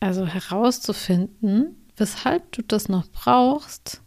Also 0.00 0.26
herauszufinden, 0.26 1.76
weshalb 1.96 2.50
du 2.52 2.62
das 2.62 2.88
noch 2.88 3.06
brauchst 3.08 4.02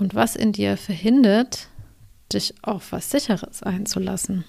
und 0.00 0.14
was 0.14 0.34
in 0.34 0.52
dir 0.52 0.76
verhindert, 0.76 1.68
dich 2.32 2.54
auf 2.62 2.92
was 2.92 3.10
Sicheres 3.10 3.62
einzulassen. 3.62 4.44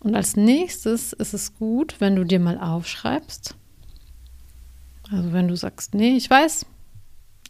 Und 0.00 0.16
als 0.16 0.36
nächstes 0.36 1.12
ist 1.12 1.32
es 1.32 1.54
gut, 1.54 2.00
wenn 2.00 2.16
du 2.16 2.24
dir 2.24 2.40
mal 2.40 2.58
aufschreibst. 2.58 3.54
Also 5.12 5.32
wenn 5.32 5.46
du 5.46 5.56
sagst, 5.56 5.94
nee, 5.94 6.16
ich 6.16 6.28
weiß, 6.28 6.66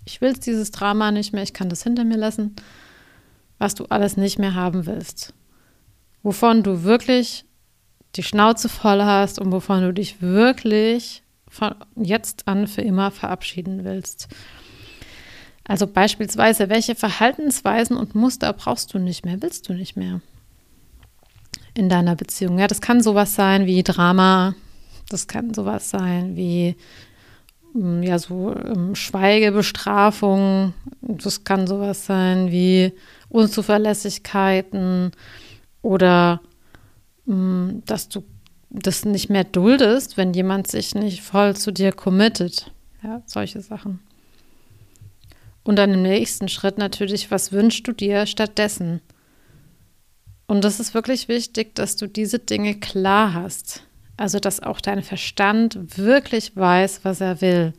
ich 0.04 0.20
will 0.20 0.34
dieses 0.34 0.70
Drama 0.70 1.10
nicht 1.12 1.32
mehr, 1.32 1.42
ich 1.42 1.54
kann 1.54 1.70
das 1.70 1.82
hinter 1.82 2.04
mir 2.04 2.18
lassen, 2.18 2.54
was 3.58 3.74
du 3.74 3.86
alles 3.86 4.18
nicht 4.18 4.38
mehr 4.38 4.54
haben 4.54 4.84
willst. 4.84 5.32
Wovon 6.22 6.62
du 6.62 6.82
wirklich 6.82 7.46
die 8.16 8.22
Schnauze 8.22 8.68
voll 8.68 9.02
hast 9.02 9.38
und 9.38 9.50
wovon 9.50 9.80
du 9.80 9.94
dich 9.94 10.20
wirklich 10.20 11.22
von 11.48 11.74
jetzt 11.96 12.48
an 12.48 12.66
für 12.66 12.82
immer 12.82 13.10
verabschieden 13.10 13.84
willst. 13.84 14.28
Also 15.64 15.86
beispielsweise, 15.86 16.68
welche 16.68 16.94
Verhaltensweisen 16.94 17.96
und 17.96 18.14
Muster 18.14 18.52
brauchst 18.52 18.92
du 18.94 18.98
nicht 18.98 19.24
mehr, 19.24 19.40
willst 19.40 19.68
du 19.68 19.74
nicht 19.74 19.96
mehr 19.96 20.20
in 21.74 21.88
deiner 21.88 22.16
Beziehung? 22.16 22.58
Ja, 22.58 22.66
das 22.66 22.80
kann 22.80 23.00
sowas 23.00 23.34
sein 23.34 23.66
wie 23.66 23.82
Drama, 23.82 24.54
das 25.08 25.28
kann 25.28 25.54
sowas 25.54 25.90
sein 25.90 26.36
wie 26.36 26.74
mm, 27.74 28.02
ja 28.02 28.18
so 28.18 28.54
ähm, 28.56 28.94
Schweigebestrafung, 28.96 30.74
das 31.00 31.44
kann 31.44 31.66
sowas 31.66 32.06
sein 32.06 32.50
wie 32.50 32.92
Unzuverlässigkeiten 33.28 35.12
oder 35.80 36.40
mm, 37.26 37.80
dass 37.86 38.08
du 38.08 38.24
das 38.68 39.04
nicht 39.04 39.28
mehr 39.28 39.44
duldest, 39.44 40.16
wenn 40.16 40.32
jemand 40.32 40.66
sich 40.66 40.94
nicht 40.94 41.22
voll 41.22 41.54
zu 41.54 41.72
dir 41.72 41.92
committet. 41.92 42.72
Ja, 43.02 43.22
solche 43.26 43.60
Sachen. 43.60 44.00
Und 45.64 45.76
dann 45.76 45.94
im 45.94 46.02
nächsten 46.02 46.48
Schritt 46.48 46.78
natürlich, 46.78 47.30
was 47.30 47.52
wünschst 47.52 47.86
du 47.86 47.92
dir 47.92 48.26
stattdessen? 48.26 49.00
Und 50.46 50.64
das 50.64 50.80
ist 50.80 50.92
wirklich 50.92 51.28
wichtig, 51.28 51.74
dass 51.74 51.96
du 51.96 52.06
diese 52.06 52.38
Dinge 52.38 52.74
klar 52.74 53.32
hast. 53.32 53.84
Also, 54.16 54.38
dass 54.38 54.60
auch 54.60 54.80
dein 54.80 55.02
Verstand 55.02 55.96
wirklich 55.96 56.56
weiß, 56.56 57.04
was 57.04 57.20
er 57.20 57.40
will. 57.40 57.72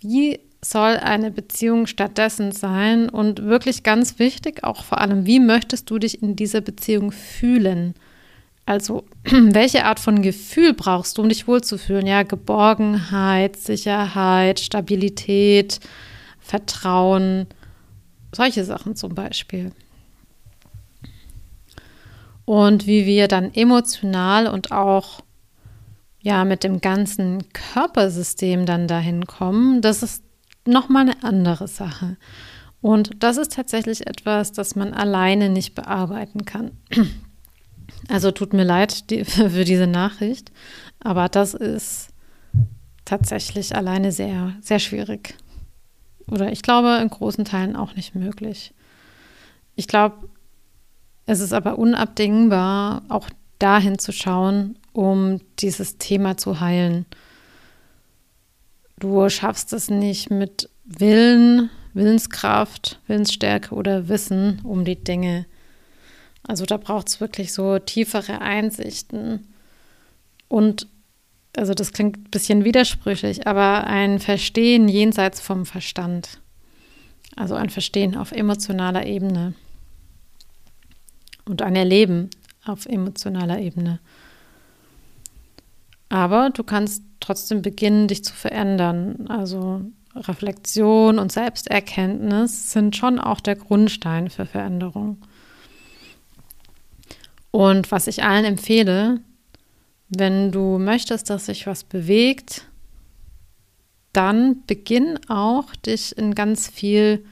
Wie 0.00 0.40
soll 0.60 0.96
eine 0.96 1.30
Beziehung 1.30 1.86
stattdessen 1.86 2.52
sein? 2.52 3.08
Und 3.08 3.44
wirklich 3.44 3.82
ganz 3.82 4.18
wichtig, 4.18 4.64
auch 4.64 4.82
vor 4.82 5.00
allem, 5.00 5.26
wie 5.26 5.40
möchtest 5.40 5.90
du 5.90 5.98
dich 5.98 6.22
in 6.22 6.34
dieser 6.34 6.60
Beziehung 6.60 7.12
fühlen? 7.12 7.94
Also, 8.66 9.04
welche 9.24 9.84
Art 9.84 10.00
von 10.00 10.22
Gefühl 10.22 10.74
brauchst 10.74 11.18
du, 11.18 11.22
um 11.22 11.28
dich 11.28 11.46
wohlzufühlen? 11.46 12.06
Ja, 12.06 12.22
Geborgenheit, 12.22 13.56
Sicherheit, 13.56 14.60
Stabilität, 14.60 15.80
Vertrauen, 16.48 17.46
solche 18.34 18.64
Sachen 18.64 18.96
zum 18.96 19.14
Beispiel. 19.14 19.70
Und 22.46 22.86
wie 22.86 23.04
wir 23.04 23.28
dann 23.28 23.52
emotional 23.52 24.46
und 24.46 24.72
auch 24.72 25.20
ja 26.22 26.46
mit 26.46 26.64
dem 26.64 26.80
ganzen 26.80 27.52
Körpersystem 27.52 28.64
dann 28.64 28.88
dahin 28.88 29.26
kommen, 29.26 29.82
das 29.82 30.02
ist 30.02 30.24
nochmal 30.64 31.02
eine 31.02 31.22
andere 31.22 31.68
Sache. 31.68 32.16
Und 32.80 33.10
das 33.22 33.36
ist 33.36 33.52
tatsächlich 33.52 34.06
etwas, 34.06 34.52
das 34.52 34.74
man 34.74 34.94
alleine 34.94 35.50
nicht 35.50 35.74
bearbeiten 35.74 36.44
kann. 36.44 36.72
Also 38.06 38.30
tut 38.30 38.52
mir 38.52 38.64
leid 38.64 39.10
die, 39.10 39.24
für 39.24 39.64
diese 39.64 39.86
Nachricht, 39.86 40.52
aber 41.00 41.28
das 41.28 41.52
ist 41.52 42.08
tatsächlich 43.04 43.74
alleine 43.74 44.12
sehr, 44.12 44.54
sehr 44.60 44.78
schwierig. 44.78 45.34
Oder 46.30 46.52
ich 46.52 46.62
glaube, 46.62 46.98
in 47.00 47.08
großen 47.08 47.44
Teilen 47.44 47.76
auch 47.76 47.94
nicht 47.94 48.14
möglich. 48.14 48.74
Ich 49.76 49.88
glaube, 49.88 50.28
es 51.26 51.40
ist 51.40 51.52
aber 51.52 51.78
unabdingbar, 51.78 53.02
auch 53.08 53.28
dahin 53.58 53.98
zu 53.98 54.12
schauen, 54.12 54.78
um 54.92 55.40
dieses 55.58 55.98
Thema 55.98 56.36
zu 56.36 56.60
heilen. 56.60 57.06
Du 58.98 59.28
schaffst 59.28 59.72
es 59.72 59.90
nicht 59.90 60.30
mit 60.30 60.68
Willen, 60.84 61.70
Willenskraft, 61.94 62.98
Willensstärke 63.06 63.74
oder 63.74 64.08
Wissen 64.08 64.60
um 64.64 64.84
die 64.84 65.02
Dinge. 65.02 65.46
Also 66.46 66.64
da 66.64 66.76
braucht 66.78 67.08
es 67.08 67.20
wirklich 67.20 67.52
so 67.52 67.78
tiefere 67.78 68.40
Einsichten 68.40 69.46
und 70.48 70.86
also 71.56 71.74
das 71.74 71.92
klingt 71.92 72.18
ein 72.18 72.30
bisschen 72.30 72.64
widersprüchlich, 72.64 73.46
aber 73.46 73.84
ein 73.86 74.18
Verstehen 74.18 74.88
jenseits 74.88 75.40
vom 75.40 75.66
Verstand. 75.66 76.40
Also 77.36 77.54
ein 77.54 77.70
Verstehen 77.70 78.16
auf 78.16 78.32
emotionaler 78.32 79.06
Ebene. 79.06 79.54
Und 81.44 81.62
ein 81.62 81.76
Erleben 81.76 82.30
auf 82.64 82.86
emotionaler 82.86 83.58
Ebene. 83.58 84.00
Aber 86.08 86.50
du 86.50 86.62
kannst 86.62 87.02
trotzdem 87.20 87.62
beginnen, 87.62 88.08
dich 88.08 88.24
zu 88.24 88.34
verändern. 88.34 89.26
Also 89.28 89.82
Reflexion 90.14 91.18
und 91.18 91.32
Selbsterkenntnis 91.32 92.72
sind 92.72 92.96
schon 92.96 93.18
auch 93.18 93.40
der 93.40 93.56
Grundstein 93.56 94.30
für 94.30 94.46
Veränderung. 94.46 95.18
Und 97.50 97.90
was 97.90 98.06
ich 98.06 98.24
allen 98.24 98.44
empfehle, 98.44 99.20
wenn 100.08 100.52
du 100.52 100.78
möchtest, 100.78 101.30
dass 101.30 101.46
sich 101.46 101.66
was 101.66 101.84
bewegt, 101.84 102.66
dann 104.12 104.64
beginn 104.66 105.18
auch, 105.28 105.74
dich 105.76 106.16
in 106.16 106.34
ganz 106.34 106.68
viel 106.68 107.24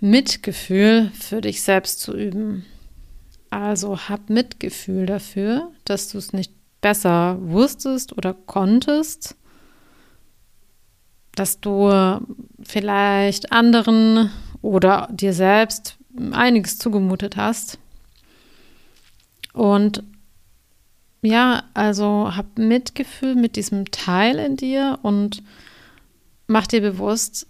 Mitgefühl 0.00 1.10
für 1.12 1.40
dich 1.40 1.62
selbst 1.62 2.00
zu 2.00 2.16
üben. 2.16 2.64
Also 3.50 3.98
hab 4.08 4.30
Mitgefühl 4.30 5.06
dafür, 5.06 5.70
dass 5.84 6.08
du 6.08 6.18
es 6.18 6.32
nicht 6.32 6.52
besser 6.80 7.38
wusstest 7.40 8.16
oder 8.16 8.34
konntest, 8.34 9.36
dass 11.34 11.60
du 11.60 11.90
vielleicht 12.62 13.52
anderen 13.52 14.30
oder 14.62 15.08
dir 15.12 15.32
selbst 15.32 15.96
einiges 16.32 16.78
zugemutet 16.78 17.36
hast. 17.36 17.78
Und 19.52 20.02
ja, 21.22 21.64
also 21.74 22.30
hab 22.34 22.58
Mitgefühl 22.58 23.34
mit 23.34 23.56
diesem 23.56 23.90
Teil 23.90 24.38
in 24.38 24.56
dir 24.56 24.98
und 25.02 25.42
mach 26.46 26.66
dir 26.66 26.80
bewusst, 26.80 27.46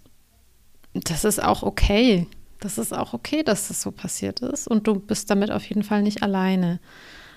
das 0.93 1.23
ist 1.23 1.41
auch 1.41 1.63
okay. 1.63 2.27
Das 2.59 2.77
ist 2.77 2.93
auch 2.93 3.13
okay, 3.13 3.43
dass 3.43 3.69
das 3.69 3.81
so 3.81 3.91
passiert 3.91 4.41
ist 4.41 4.67
und 4.67 4.85
du 4.85 4.95
bist 4.95 5.29
damit 5.29 5.49
auf 5.49 5.63
jeden 5.65 5.83
Fall 5.83 6.01
nicht 6.01 6.23
alleine. 6.23 6.79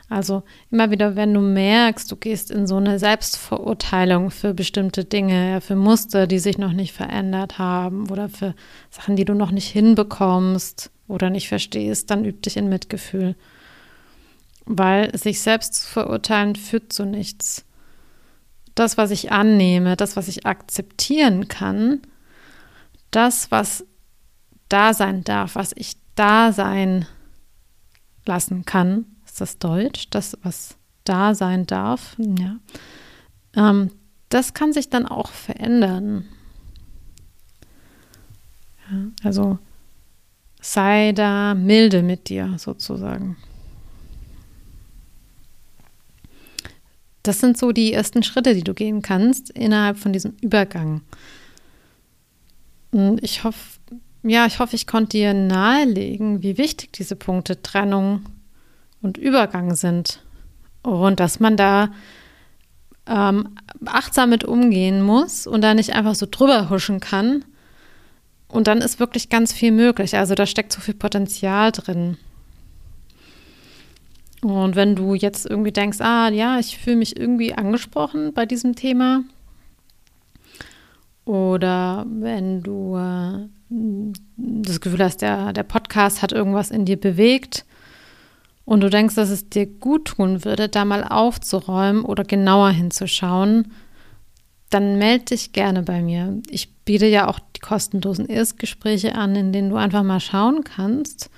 Also 0.09 0.43
immer 0.71 0.91
wieder, 0.91 1.17
wenn 1.17 1.33
du 1.33 1.41
merkst, 1.41 2.11
du 2.11 2.17
gehst 2.17 2.51
in 2.51 2.67
so 2.67 2.77
eine 2.77 2.99
Selbstverurteilung 2.99 4.31
für 4.31 4.53
bestimmte 4.53 5.05
Dinge, 5.05 5.61
für 5.61 5.77
Muster, 5.77 6.27
die 6.27 6.39
sich 6.39 6.59
noch 6.59 6.73
nicht 6.73 6.93
verändert 6.93 7.59
haben 7.59 8.11
oder 8.11 8.29
für 8.29 8.55
Sachen, 8.91 9.17
die 9.17 9.25
du 9.25 9.35
noch 9.35 9.53
nicht 9.53 9.69
hinbekommst 9.69 10.91
oder 11.09 11.31
nicht 11.31 11.49
verstehst, 11.49 12.11
dann 12.11 12.25
üb 12.25 12.43
dich 12.43 12.57
in 12.57 12.69
Mitgefühl. 12.69 13.37
Weil 14.65 15.17
sich 15.17 15.41
selbst 15.41 15.75
zu 15.75 15.89
verurteilen 15.89 16.57
führt 16.57 16.93
zu 16.93 17.05
nichts. 17.05 17.65
Das, 18.75 18.97
was 18.97 19.11
ich 19.11 19.33
annehme, 19.33 19.97
das, 19.97 20.17
was 20.17 20.29
ich 20.29 20.47
akzeptieren 20.47 21.49
kann, 21.49 22.01
das, 23.11 23.51
was 23.51 23.85
da 24.69 24.95
sein 24.95 25.25
darf, 25.25 25.55
was 25.55 25.73
ich 25.75 25.97
da 26.15 26.53
sein 26.53 27.07
lassen 28.25 28.65
kann, 28.65 29.05
ist 29.27 29.41
das 29.41 29.59
Deutsch, 29.59 30.09
das, 30.11 30.39
was 30.43 30.77
da 31.05 31.35
sein 31.35 31.67
darf, 31.67 32.17
ja. 32.19 32.57
Ähm, 33.55 33.91
das 34.29 34.55
kann 34.55 34.73
sich 34.73 34.89
dann 34.89 35.07
auch 35.07 35.31
verändern. 35.31 36.25
Ja, 38.91 38.99
also 39.25 39.59
sei 40.61 41.13
da 41.13 41.55
milde 41.55 42.03
mit 42.03 42.29
dir 42.29 42.55
sozusagen. 42.57 43.37
Das 47.23 47.41
sind 47.41 47.57
so 47.57 47.73
die 47.73 47.93
ersten 47.93 48.23
Schritte, 48.23 48.55
die 48.55 48.65
du 48.65 48.75
gehen 48.75 49.03
kannst 49.03 49.51
innerhalb 49.51 49.99
von 49.99 50.13
diesem 50.13 50.35
Übergang. 50.41 51.03
Und 52.91 53.23
ich 53.23 53.45
hoffe, 53.45 53.79
ja, 54.23 54.47
ich 54.47 54.59
hoffe, 54.59 54.77
ich 54.77 54.87
konnte 54.87 55.17
dir 55.17 55.35
nahelegen, 55.35 56.43
wie 56.43 56.59
wichtig 56.59 56.93
diese 56.93 57.17
Punkte 57.17 57.63
Trennung 57.63 58.25
und 59.01 59.19
Übergang 59.19 59.75
sind. 59.75 60.23
Und 60.83 61.21
dass 61.21 61.41
man 61.41 61.57
da 61.57 61.91
ähm, 63.07 63.57
achtsam 63.85 64.31
mit 64.31 64.45
umgehen 64.45 65.03
muss 65.03 65.47
und 65.47 65.63
da 65.63 65.75
nicht 65.75 65.95
einfach 65.95 66.15
so 66.15 66.27
drüber 66.31 66.71
huschen 66.71 67.01
kann. 67.01 67.45
Und 68.49 68.67
dann 68.67 68.79
ist 68.79 69.01
wirklich 69.01 69.29
ganz 69.29 69.53
viel 69.53 69.73
möglich. 69.73 70.17
Also 70.17 70.35
da 70.35 70.47
steckt 70.47 70.73
so 70.73 70.81
viel 70.81 70.95
Potenzial 70.95 71.73
drin. 71.73 72.19
Und 74.43 74.75
wenn 74.75 74.97
du 74.97 75.15
jetzt 75.15 75.47
irgendwie 75.47 75.73
denkst, 75.73 76.01
ah 76.01 76.29
ja, 76.29 76.59
ich 76.59 76.79
fühle 76.79 76.97
mich 76.97 77.17
irgendwie 77.17 77.55
angesprochen 77.55 78.33
bei 78.35 78.45
diesem 78.45 78.75
Thema, 78.75 79.23
oder 81.25 82.05
wenn 82.09 82.63
du 82.63 82.97
äh, 82.97 83.49
das 84.37 84.81
Gefühl 84.81 85.05
hast, 85.05 85.23
der, 85.23 85.53
der 85.53 85.63
Podcast 85.63 86.23
hat 86.23 86.33
irgendwas 86.33 86.71
in 86.71 86.85
dir 86.85 86.99
bewegt 86.99 87.65
und 88.65 88.81
du 88.81 88.91
denkst, 88.91 89.15
dass 89.15 89.31
es 89.31 89.49
dir 89.49 89.67
gut 89.67 90.07
tun 90.07 90.45
würde, 90.45 90.69
da 90.69 90.85
mal 90.85 91.05
aufzuräumen 91.05 92.05
oder 92.05 92.25
genauer 92.25 92.71
hinzuschauen, 92.71 93.73
dann 94.71 94.99
melde 94.99 95.27
dich 95.27 95.53
gerne 95.53 95.83
bei 95.83 96.03
mir. 96.03 96.41
Ich 96.51 96.75
biete 96.85 97.07
ja 97.07 97.29
auch 97.29 97.39
die 97.39 97.61
kostenlosen 97.61 98.27
Erstgespräche 98.27 99.15
an, 99.15 99.37
in 99.37 99.53
denen 99.53 99.71
du 99.71 99.77
einfach 99.77 100.03
mal 100.03 100.21
schauen 100.21 100.65
kannst, 100.65 101.31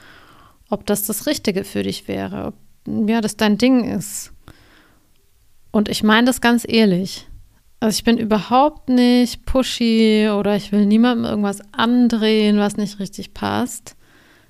ob 0.70 0.86
das 0.86 1.04
das 1.04 1.26
Richtige 1.26 1.64
für 1.64 1.82
dich 1.82 2.08
wäre, 2.08 2.46
ob 2.46 2.54
ja, 2.86 3.20
das 3.20 3.36
dein 3.36 3.58
Ding 3.58 3.84
ist. 3.84 4.32
Und 5.70 5.88
ich 5.88 6.02
meine 6.02 6.26
das 6.26 6.40
ganz 6.40 6.64
ehrlich. 6.66 7.26
Also 7.80 7.96
ich 7.98 8.04
bin 8.04 8.16
überhaupt 8.16 8.88
nicht 8.88 9.44
pushy 9.44 10.28
oder 10.28 10.56
ich 10.56 10.72
will 10.72 10.86
niemandem 10.86 11.26
irgendwas 11.26 11.60
andrehen, 11.72 12.58
was 12.58 12.76
nicht 12.76 12.98
richtig 12.98 13.34
passt. 13.34 13.96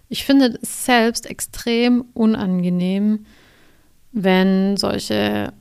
Ich 0.09 0.25
finde 0.25 0.59
es 0.63 0.85
selbst 0.85 1.27
extrem 1.27 2.05
unangenehm, 2.13 3.27
wenn 4.13 4.77
solche 4.77 5.53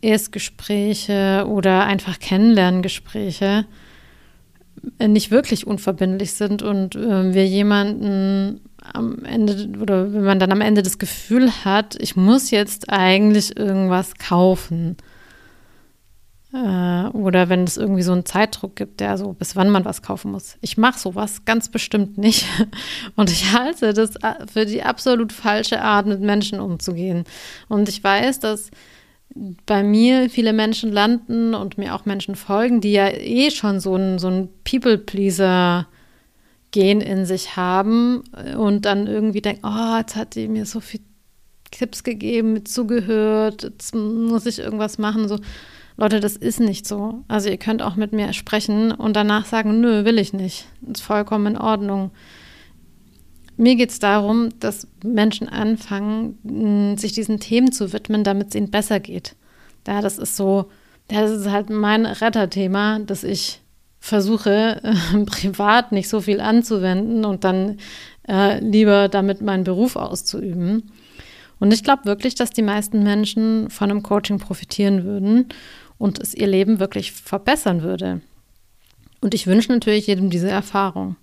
Erstgespräche 0.00 1.46
oder 1.48 1.84
einfach 1.86 2.18
Kennenlerngespräche 2.20 3.66
nicht 5.06 5.30
wirklich 5.30 5.66
unverbindlich 5.66 6.32
sind 6.32 6.62
und 6.62 6.96
äh, 6.96 7.34
wir 7.34 7.46
jemanden 7.46 8.60
am 8.92 9.24
Ende 9.24 9.68
oder 9.80 10.12
wenn 10.12 10.24
man 10.24 10.38
dann 10.38 10.52
am 10.52 10.60
Ende 10.60 10.82
das 10.82 10.98
Gefühl 10.98 11.50
hat, 11.64 11.96
ich 12.00 12.16
muss 12.16 12.50
jetzt 12.50 12.90
eigentlich 12.90 13.56
irgendwas 13.56 14.14
kaufen 14.14 14.96
äh, 16.52 17.08
oder 17.08 17.48
wenn 17.48 17.64
es 17.64 17.76
irgendwie 17.76 18.02
so 18.02 18.12
einen 18.12 18.24
Zeitdruck 18.24 18.76
gibt, 18.76 19.00
der 19.00 19.18
so, 19.18 19.32
bis 19.32 19.56
wann 19.56 19.70
man 19.70 19.84
was 19.84 20.02
kaufen 20.02 20.32
muss. 20.32 20.56
Ich 20.60 20.78
mache 20.78 20.98
sowas 20.98 21.44
ganz 21.44 21.68
bestimmt 21.68 22.16
nicht. 22.16 22.46
Und 23.16 23.30
ich 23.30 23.52
halte 23.52 23.92
das 23.92 24.14
für 24.50 24.64
die 24.64 24.82
absolut 24.82 25.32
falsche 25.32 25.82
Art, 25.82 26.06
mit 26.06 26.20
Menschen 26.20 26.60
umzugehen. 26.60 27.24
Und 27.68 27.88
ich 27.88 28.02
weiß, 28.02 28.40
dass 28.40 28.70
bei 29.66 29.82
mir 29.82 30.30
viele 30.30 30.52
Menschen 30.52 30.92
landen 30.92 31.54
und 31.54 31.78
mir 31.78 31.94
auch 31.94 32.06
Menschen 32.06 32.34
folgen, 32.34 32.80
die 32.80 32.92
ja 32.92 33.08
eh 33.08 33.50
schon 33.50 33.80
so 33.80 33.94
ein, 33.94 34.18
so 34.18 34.28
ein 34.28 34.48
People-Pleaser 34.64 35.86
Gen 36.70 37.00
in 37.00 37.24
sich 37.24 37.56
haben 37.56 38.24
und 38.58 38.84
dann 38.84 39.06
irgendwie 39.06 39.40
denken, 39.40 39.62
oh, 39.64 39.96
jetzt 39.98 40.16
hat 40.16 40.34
die 40.34 40.48
mir 40.48 40.66
so 40.66 40.80
viel 40.80 41.00
Tipps 41.70 42.04
gegeben, 42.04 42.64
zugehört, 42.66 43.62
jetzt 43.62 43.94
muss 43.94 44.46
ich 44.46 44.58
irgendwas 44.58 44.98
machen. 44.98 45.28
So, 45.28 45.38
Leute, 45.96 46.20
das 46.20 46.36
ist 46.36 46.60
nicht 46.60 46.86
so. 46.86 47.24
Also 47.26 47.48
ihr 47.48 47.56
könnt 47.56 47.82
auch 47.82 47.96
mit 47.96 48.12
mir 48.12 48.32
sprechen 48.32 48.92
und 48.92 49.16
danach 49.16 49.46
sagen, 49.46 49.80
nö, 49.80 50.04
will 50.04 50.18
ich 50.18 50.32
nicht. 50.32 50.66
Ist 50.90 51.02
vollkommen 51.02 51.54
in 51.54 51.58
Ordnung. 51.58 52.10
Mir 53.58 53.74
geht 53.74 53.90
es 53.90 53.98
darum, 53.98 54.50
dass 54.60 54.86
Menschen 55.04 55.48
anfangen, 55.48 56.96
sich 56.96 57.12
diesen 57.12 57.40
Themen 57.40 57.72
zu 57.72 57.92
widmen, 57.92 58.22
damit 58.22 58.48
es 58.48 58.54
ihnen 58.54 58.70
besser 58.70 59.00
geht. 59.00 59.34
Ja, 59.86 60.00
das 60.00 60.16
ist 60.16 60.36
so, 60.36 60.70
das 61.08 61.32
ist 61.32 61.50
halt 61.50 61.68
mein 61.68 62.06
Retterthema, 62.06 63.00
dass 63.00 63.24
ich 63.24 63.60
versuche, 63.98 64.80
äh, 64.82 65.24
privat 65.24 65.90
nicht 65.90 66.08
so 66.08 66.20
viel 66.20 66.40
anzuwenden 66.40 67.24
und 67.24 67.42
dann 67.42 67.78
äh, 68.28 68.60
lieber 68.60 69.08
damit 69.08 69.40
meinen 69.40 69.64
Beruf 69.64 69.96
auszuüben. 69.96 70.92
Und 71.58 71.74
ich 71.74 71.82
glaube 71.82 72.04
wirklich, 72.04 72.36
dass 72.36 72.50
die 72.50 72.62
meisten 72.62 73.02
Menschen 73.02 73.70
von 73.70 73.90
einem 73.90 74.04
Coaching 74.04 74.38
profitieren 74.38 75.02
würden 75.02 75.48
und 75.98 76.20
es 76.20 76.32
ihr 76.32 76.46
Leben 76.46 76.78
wirklich 76.78 77.10
verbessern 77.10 77.82
würde. 77.82 78.20
Und 79.20 79.34
ich 79.34 79.48
wünsche 79.48 79.72
natürlich 79.72 80.06
jedem 80.06 80.30
diese 80.30 80.48
Erfahrung. 80.48 81.16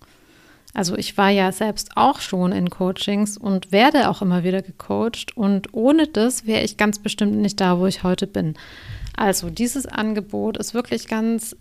Also 0.75 0.97
ich 0.97 1.17
war 1.17 1.29
ja 1.29 1.51
selbst 1.53 1.91
auch 1.95 2.19
schon 2.19 2.51
in 2.51 2.69
Coachings 2.69 3.37
und 3.37 3.71
werde 3.71 4.09
auch 4.09 4.21
immer 4.21 4.43
wieder 4.43 4.61
gecoacht 4.61 5.35
und 5.35 5.73
ohne 5.73 6.05
das 6.05 6.45
wäre 6.45 6.63
ich 6.63 6.75
ganz 6.75 6.99
bestimmt 6.99 7.37
nicht 7.37 7.61
da, 7.61 7.79
wo 7.79 7.87
ich 7.87 8.03
heute 8.03 8.27
bin. 8.27 8.55
Also 9.15 9.49
dieses 9.49 9.85
Angebot 9.85 10.57
ist 10.57 10.73
wirklich 10.73 11.07
ganz 11.07 11.55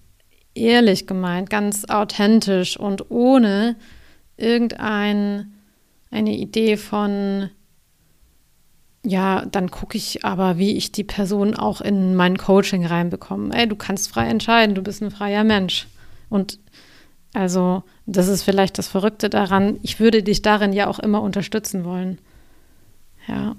ehrlich 0.55 1.07
gemeint, 1.07 1.49
ganz 1.49 1.85
authentisch 1.85 2.77
und 2.77 3.11
ohne 3.11 3.77
irgendeine 4.37 5.47
Idee 6.11 6.77
von 6.77 7.51
ja, 9.07 9.45
dann 9.45 9.71
gucke 9.71 9.97
ich 9.99 10.25
aber, 10.25 10.59
wie 10.59 10.77
ich 10.77 10.91
die 10.91 11.05
Person 11.05 11.55
auch 11.55 11.83
in 11.83 12.17
mein 12.17 12.39
Coaching 12.39 12.87
reinbekomme. 12.87 13.55
Ey, 13.55 13.69
du 13.69 13.77
kannst 13.77 14.11
frei 14.11 14.27
entscheiden, 14.29 14.75
du 14.75 14.83
bist 14.83 15.03
ein 15.03 15.11
freier 15.11 15.45
Mensch. 15.45 15.87
Und 16.31 16.59
also, 17.35 17.83
das 18.07 18.29
ist 18.29 18.45
vielleicht 18.45 18.79
das 18.79 18.87
Verrückte 18.89 19.29
daran. 19.29 19.79
Ich 19.83 19.99
würde 19.99 20.23
dich 20.23 20.41
darin 20.41 20.73
ja 20.73 20.87
auch 20.87 21.01
immer 21.01 21.21
unterstützen 21.21 21.85
wollen. 21.85 22.19
Ja. 23.27 23.57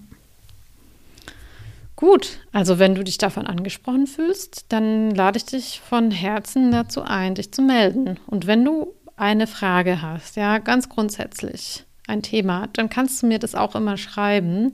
Gut, 1.97 2.39
also 2.51 2.79
wenn 2.79 2.95
du 2.95 3.03
dich 3.03 3.17
davon 3.17 3.47
angesprochen 3.47 4.07
fühlst, 4.07 4.65
dann 4.69 5.11
lade 5.11 5.37
ich 5.37 5.45
dich 5.45 5.81
von 5.81 6.09
Herzen 6.09 6.71
dazu 6.71 7.01
ein, 7.01 7.35
dich 7.35 7.51
zu 7.51 7.61
melden. 7.61 8.17
Und 8.27 8.47
wenn 8.47 8.63
du 8.63 8.93
eine 9.17 9.45
Frage 9.45 10.01
hast, 10.01 10.37
ja, 10.37 10.57
ganz 10.59 10.89
grundsätzlich 10.89 11.83
ein 12.07 12.21
Thema, 12.21 12.67
dann 12.73 12.89
kannst 12.89 13.21
du 13.21 13.27
mir 13.27 13.39
das 13.39 13.55
auch 13.55 13.75
immer 13.75 13.97
schreiben 13.97 14.73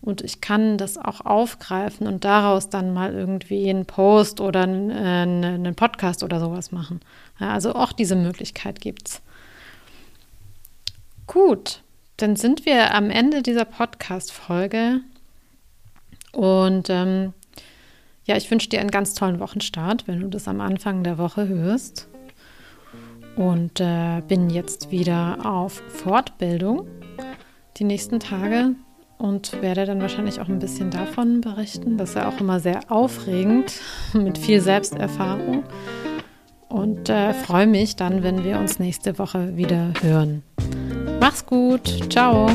und 0.00 0.20
ich 0.22 0.40
kann 0.40 0.78
das 0.78 0.96
auch 0.96 1.20
aufgreifen 1.20 2.06
und 2.06 2.24
daraus 2.24 2.70
dann 2.70 2.92
mal 2.94 3.12
irgendwie 3.12 3.68
einen 3.68 3.86
Post 3.86 4.40
oder 4.40 4.62
einen, 4.62 4.90
äh, 4.90 5.54
einen 5.54 5.74
Podcast 5.74 6.22
oder 6.22 6.40
sowas 6.40 6.72
machen. 6.72 7.00
Ja, 7.40 7.52
also 7.52 7.74
auch 7.74 7.92
diese 7.92 8.16
Möglichkeit 8.16 8.80
gibt 8.80 9.08
es. 9.08 9.22
Gut, 11.26 11.82
dann 12.16 12.36
sind 12.36 12.64
wir 12.64 12.94
am 12.94 13.10
Ende 13.10 13.42
dieser 13.42 13.64
Podcast-Folge 13.64 15.00
und 16.32 16.88
ähm, 16.90 17.34
ja, 18.24 18.36
ich 18.36 18.50
wünsche 18.50 18.68
dir 18.68 18.80
einen 18.80 18.90
ganz 18.90 19.14
tollen 19.14 19.40
Wochenstart, 19.40 20.06
wenn 20.06 20.20
du 20.20 20.28
das 20.28 20.48
am 20.48 20.60
Anfang 20.60 21.02
der 21.02 21.16
Woche 21.16 21.48
hörst. 21.48 22.08
Und 23.36 23.80
äh, 23.80 24.20
bin 24.26 24.50
jetzt 24.50 24.90
wieder 24.90 25.46
auf 25.46 25.82
Fortbildung 25.88 26.86
die 27.76 27.84
nächsten 27.84 28.20
Tage 28.20 28.74
und 29.18 29.60
werde 29.60 29.84
dann 29.84 30.00
wahrscheinlich 30.00 30.40
auch 30.40 30.48
ein 30.48 30.60
bisschen 30.60 30.90
davon 30.90 31.40
berichten. 31.40 31.98
Das 31.98 32.10
ist 32.10 32.14
ja 32.14 32.28
auch 32.28 32.40
immer 32.40 32.60
sehr 32.60 32.80
aufregend 32.88 33.72
mit 34.14 34.38
viel 34.38 34.60
Selbsterfahrung. 34.60 35.64
Und 36.68 37.08
äh, 37.08 37.32
freue 37.32 37.66
mich 37.66 37.96
dann, 37.96 38.22
wenn 38.22 38.44
wir 38.44 38.58
uns 38.58 38.78
nächste 38.78 39.18
Woche 39.18 39.56
wieder 39.56 39.92
hören. 40.02 40.42
Mach's 41.20 41.44
gut. 41.44 42.10
Ciao. 42.10 42.48